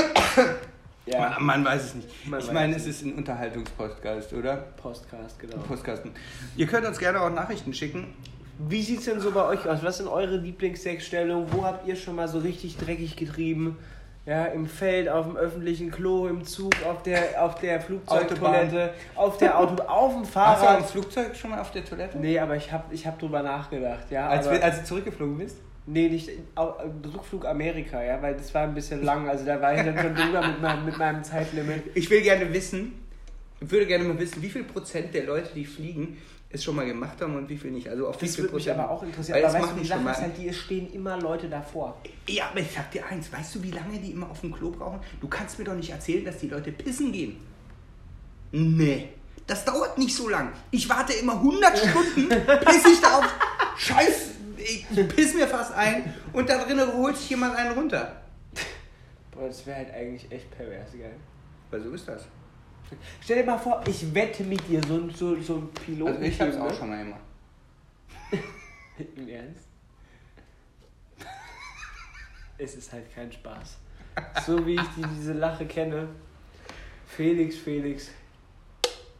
[1.06, 1.30] Ja.
[1.38, 2.08] Man, man weiß es nicht.
[2.28, 4.56] Man ich meine, es es ist ein Unterhaltungspodcast, oder?
[4.56, 5.56] Postcast, genau.
[5.58, 6.12] Postkasten.
[6.56, 8.14] Ihr könnt uns gerne auch Nachrichten schicken.
[8.68, 9.82] Wie sieht's denn so bei euch aus?
[9.82, 11.50] Was sind eure Lieblingssexstellungen?
[11.52, 13.78] Wo habt ihr schon mal so richtig dreckig getrieben?
[14.26, 19.38] Ja, im Feld, auf dem öffentlichen Klo, im Zug, auf der, auf der Flugzeugtoilette, auf
[19.38, 20.90] der Auto, auf dem Warst du am Fahrrad.
[20.90, 22.18] Flugzeug schon mal auf der Toilette?
[22.18, 24.28] Nee, aber ich hab, ich hab drüber nachgedacht, ja.
[24.28, 25.56] Als, aber, wir, als du zurückgeflogen bist?
[25.86, 26.74] Nee, nicht au-
[27.14, 29.28] Rückflug Amerika, ja, weil das war ein bisschen lang.
[29.28, 31.84] Also da war ich dann schon drüber mit meinem, mit meinem Zeitlimit.
[31.94, 32.92] Ich will gerne wissen,
[33.60, 36.16] ich würde gerne mal wissen, wie viel Prozent der Leute, die fliegen,
[36.52, 37.88] es schon mal gemacht haben und wie viel nicht.
[37.88, 39.36] Also auf wie Das viel würde mich aber auch interessieren.
[39.36, 41.96] Weil Aber das weißt du, die Sache ist halt, die, es stehen immer Leute davor.
[42.28, 44.70] Ja, aber ich sag dir eins, weißt du, wie lange die immer auf dem Klo
[44.70, 44.98] brauchen?
[45.20, 47.36] Du kannst mir doch nicht erzählen, dass die Leute pissen gehen.
[48.52, 49.10] Nee.
[49.46, 50.52] Das dauert nicht so lang.
[50.70, 53.34] Ich warte immer 100 Stunden, piss ich da auf.
[53.78, 54.30] Scheiß,
[54.60, 58.20] ich piss mir fast ein und da drinnen holt sich jemand einen runter.
[59.30, 61.16] Boah, das wäre halt eigentlich echt pervers, geil.
[61.70, 62.24] Weil so ist das.
[63.20, 66.08] Stell dir mal vor, ich wette mit dir, so, ein- so, so ein Pilot.
[66.08, 67.20] Also ich hab's auch schon mal gemacht.
[69.16, 69.66] Im Ernst?
[72.58, 73.78] Es ist halt kein Spaß.
[74.44, 76.08] So wie ich die, diese Lache kenne.
[77.06, 78.10] Felix, Felix.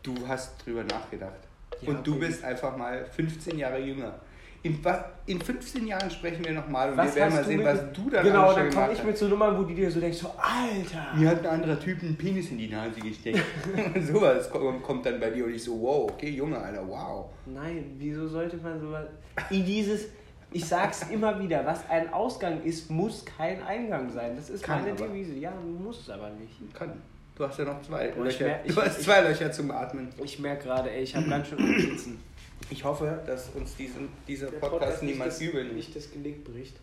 [0.03, 1.38] Du hast drüber nachgedacht.
[1.80, 2.26] Ja, und du okay.
[2.26, 4.18] bist einfach mal 15 Jahre jünger.
[4.62, 4.78] In,
[5.26, 8.11] in 15 Jahren sprechen wir nochmal und Was wir werden mal du sehen, was du
[8.11, 11.14] dann Genau, dann komme ich mit so Nummern, wo die dir so denkst, so, Alter.
[11.16, 13.40] Mir hat ein anderer Typ einen Penis in die Nase gesteckt.
[14.12, 17.30] Sowas kommt kommt dann bei dir und ich so, wow, okay, Junge, Alter, wow.
[17.46, 19.06] Nein, wieso sollte man sowas.
[19.48, 20.08] In dieses.
[20.52, 24.34] Ich sag's immer wieder, was ein Ausgang ist, muss kein Eingang sein.
[24.36, 25.06] Das ist Kann meine aber.
[25.06, 25.34] Devise.
[25.36, 25.52] Ja,
[25.82, 26.74] muss es aber nicht.
[26.74, 26.92] Kann.
[27.36, 28.44] Du hast ja noch zwei Löcher.
[28.46, 30.08] mer- ich- du hast zwei Löcher zum Atmen.
[30.22, 32.20] Ich merke gerade, ey, ich habe ganz schön Sitzen.
[32.68, 35.76] Ich hoffe, dass uns diesen, dieser Podcast, niemals nicht, übel das, nimmt.
[35.76, 36.76] nicht das Genick bricht.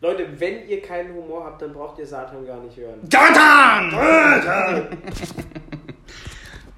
[0.00, 3.00] Leute, wenn ihr keinen Humor habt, dann braucht ihr Satan gar nicht hören.
[3.10, 4.98] Satan!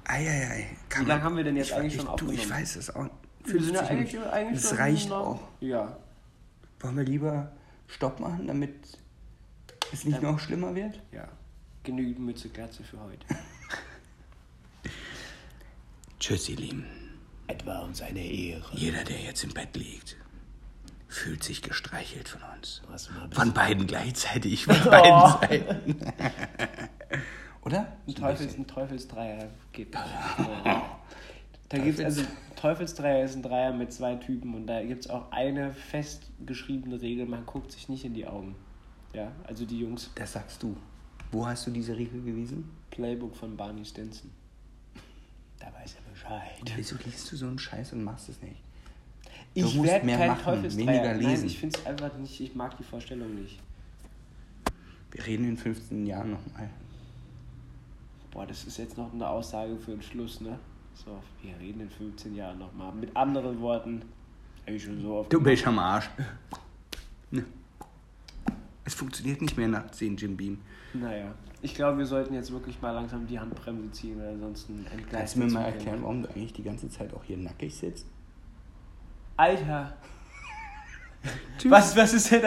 [0.05, 0.67] Eieiei.
[0.97, 2.37] Wie lange haben wir denn jetzt ich, eigentlich ich, schon du, aufgenommen?
[2.37, 3.07] ich weiß es auch.
[3.43, 4.31] Wir sind ja 50 eigentlich, Minuten.
[4.31, 5.39] eigentlich Das reicht noch- auch.
[5.59, 5.97] Ja.
[6.79, 7.51] Wollen wir lieber
[7.87, 8.73] Stopp machen, damit
[9.91, 11.01] es nicht Dann- noch schlimmer wird?
[11.11, 11.27] Ja.
[11.83, 13.25] Genügend Mütze Glatze für heute.
[16.19, 16.85] Tschüss, ihr Lieben.
[17.47, 18.65] Etwa uns eine Ehre.
[18.73, 20.17] Jeder, der jetzt im Bett liegt,
[21.07, 22.81] fühlt sich gestreichelt von uns.
[23.31, 26.13] Von beiden gleichzeitig, von beiden Seiten.
[27.61, 27.97] Oder?
[28.07, 30.03] Ein, Teufels, ein Teufelsdreier geht nicht.
[31.69, 32.21] Da gibt's also
[32.55, 37.25] Teufelsdreier ist ein Dreier mit zwei Typen und da gibt es auch eine festgeschriebene Regel,
[37.25, 38.55] man guckt sich nicht in die Augen.
[39.13, 40.77] Ja, also die Jungs Das sagst du.
[41.31, 42.69] Wo hast du diese Regel gelesen?
[42.89, 44.31] Playbook von Barney Stinson.
[45.59, 46.73] Da weiß er Bescheid.
[46.75, 48.57] Wieso liest du so einen Scheiß und machst es nicht?
[49.55, 50.87] Du Ich musst werde mehr kein machen, Teufelsdreier.
[50.87, 51.47] weniger Nein, lesen.
[51.47, 53.59] ich finde es einfach nicht, ich mag die Vorstellung nicht.
[55.11, 56.69] Wir reden in 15 Jahren nochmal.
[58.31, 60.59] Boah, das ist jetzt noch eine Aussage für den Schluss, ne?
[60.93, 62.91] So, wir reden in 15 Jahren nochmal.
[62.93, 64.01] Mit anderen Worten,
[64.65, 66.09] hab ich schon so oft Du bist am Arsch.
[67.31, 67.45] Ne.
[68.83, 70.59] Es funktioniert nicht mehr nach 10 Jim Beam.
[71.01, 75.11] Naja, ich glaube, wir sollten jetzt wirklich mal langsam die Handbremse ziehen, weil ansonsten entgleist
[75.11, 78.05] Kannst du mir mal erklären, warum du eigentlich die ganze Zeit auch hier nackig sitzt?
[79.35, 79.95] Alter!
[81.65, 82.43] Was, was ist denn